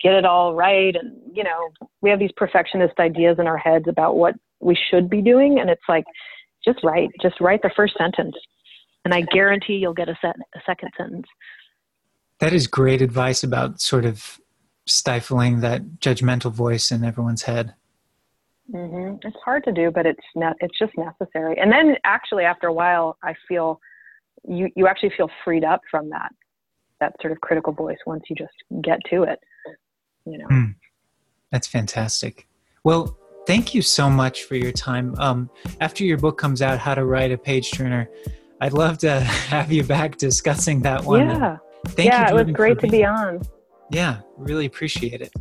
get 0.00 0.14
it 0.14 0.24
all 0.24 0.54
right 0.54 0.96
and 0.96 1.16
you 1.32 1.44
know 1.44 1.70
we 2.00 2.10
have 2.10 2.18
these 2.18 2.32
perfectionist 2.36 2.98
ideas 2.98 3.36
in 3.38 3.46
our 3.46 3.56
heads 3.56 3.84
about 3.88 4.16
what 4.16 4.34
we 4.60 4.76
should 4.90 5.08
be 5.08 5.22
doing 5.22 5.60
and 5.60 5.70
it's 5.70 5.82
like 5.88 6.04
just 6.64 6.82
write 6.82 7.10
just 7.20 7.40
write 7.40 7.62
the 7.62 7.70
first 7.74 7.94
sentence 7.96 8.34
and 9.04 9.14
i 9.14 9.20
guarantee 9.20 9.74
you'll 9.74 9.94
get 9.94 10.08
a, 10.08 10.16
set, 10.20 10.36
a 10.54 10.60
second 10.66 10.90
sentence 10.96 11.26
that 12.38 12.52
is 12.52 12.66
great 12.66 13.02
advice 13.02 13.42
about 13.42 13.80
sort 13.80 14.04
of 14.04 14.40
stifling 14.86 15.60
that 15.60 15.82
judgmental 15.98 16.50
voice 16.50 16.90
in 16.90 17.04
everyone's 17.04 17.42
head 17.42 17.74
mm-hmm. 18.72 19.16
it's 19.26 19.36
hard 19.44 19.64
to 19.64 19.72
do 19.72 19.90
but 19.90 20.06
it's 20.06 20.20
ne- 20.34 20.52
it's 20.60 20.78
just 20.78 20.92
necessary 20.96 21.56
and 21.58 21.70
then 21.70 21.96
actually 22.04 22.44
after 22.44 22.66
a 22.66 22.72
while 22.72 23.16
i 23.22 23.34
feel 23.46 23.80
you 24.48 24.68
you 24.74 24.86
actually 24.86 25.12
feel 25.16 25.30
freed 25.44 25.64
up 25.64 25.80
from 25.90 26.08
that 26.10 26.32
that 27.00 27.14
sort 27.20 27.32
of 27.32 27.40
critical 27.40 27.72
voice 27.72 27.98
once 28.06 28.22
you 28.28 28.36
just 28.36 28.54
get 28.82 28.98
to 29.08 29.22
it 29.22 29.38
you 30.24 30.38
know 30.38 30.46
mm. 30.46 30.74
That's 31.52 31.66
fantastic. 31.68 32.48
Well, 32.82 33.16
thank 33.46 33.74
you 33.74 33.82
so 33.82 34.08
much 34.08 34.44
for 34.44 34.56
your 34.56 34.72
time. 34.72 35.14
Um, 35.18 35.50
after 35.80 36.04
your 36.04 36.18
book 36.18 36.38
comes 36.38 36.62
out, 36.62 36.78
How 36.78 36.94
to 36.94 37.04
Write 37.04 37.32
a 37.32 37.38
Page 37.38 37.70
Turner, 37.72 38.08
I'd 38.60 38.72
love 38.72 38.98
to 38.98 39.20
have 39.20 39.72
you 39.72 39.82
back 39.82 40.16
discussing 40.16 40.82
that 40.82 41.04
one. 41.04 41.28
Yeah. 41.28 41.56
Thank 41.86 41.98
you. 41.98 42.04
yeah, 42.04 42.30
you, 42.30 42.38
it 42.38 42.46
was 42.46 42.54
great 42.54 42.78
to 42.80 42.86
be 42.86 43.04
on. 43.04 43.42
Yeah, 43.90 44.20
really 44.36 44.66
appreciate 44.66 45.20
it. 45.20 45.32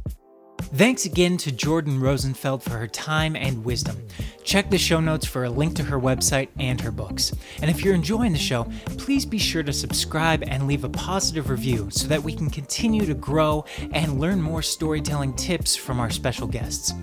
Thanks 0.74 1.06
again 1.06 1.36
to 1.38 1.52
Jordan 1.52 2.00
Rosenfeld 2.00 2.64
for 2.64 2.72
her 2.72 2.88
time 2.88 3.36
and 3.36 3.64
wisdom. 3.66 4.08
Check 4.44 4.70
the 4.70 4.78
show 4.78 5.02
notes 5.02 5.26
for 5.26 5.44
a 5.44 5.50
link 5.50 5.76
to 5.76 5.84
her 5.84 6.00
website 6.00 6.48
and 6.60 6.80
her 6.80 6.92
books. 6.92 7.34
And 7.62 7.70
if 7.70 7.84
you're 7.84 7.94
enjoying 7.94 8.32
the 8.32 8.40
show, 8.40 8.64
please 8.98 9.26
be 9.26 9.38
sure 9.38 9.64
to 9.64 9.74
subscribe 9.74 10.44
and 10.48 10.68
leave 10.68 10.86
a 10.86 10.90
positive 10.90 11.50
review 11.50 11.90
so 11.92 12.08
that 12.08 12.24
we 12.24 12.34
can 12.34 12.50
continue 12.50 13.06
to 13.06 13.14
grow 13.14 13.66
and 13.92 14.20
learn 14.20 14.42
more 14.42 14.62
storytelling 14.62 15.34
tips 15.34 15.76
from 15.76 16.00
our 16.00 16.10
special 16.10 16.48
guests. 16.48 16.94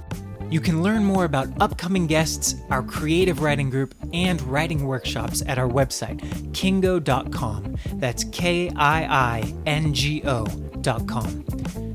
You 0.50 0.60
can 0.60 0.82
learn 0.82 1.04
more 1.04 1.24
about 1.24 1.48
upcoming 1.60 2.06
guests, 2.06 2.54
our 2.70 2.82
creative 2.82 3.42
writing 3.42 3.68
group, 3.68 3.94
and 4.14 4.40
writing 4.42 4.86
workshops 4.86 5.42
at 5.46 5.58
our 5.58 5.68
website, 5.68 6.20
kiingo.com. 6.52 7.76
That's 7.94 8.24
K 8.24 8.70
I 8.74 9.04
I 9.04 9.54
N 9.66 9.92
G 9.92 10.22
O.com. 10.24 11.44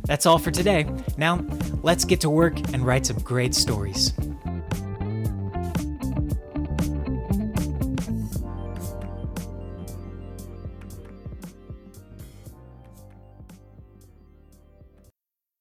That's 0.06 0.26
all 0.26 0.38
for 0.38 0.52
today. 0.52 0.86
Now, 1.18 1.44
let's 1.82 2.06
get 2.06 2.22
to 2.22 2.30
work 2.30 2.58
and 2.74 2.86
write 2.86 3.06
some 3.06 3.18
great 3.20 3.56
stories. 3.56 4.13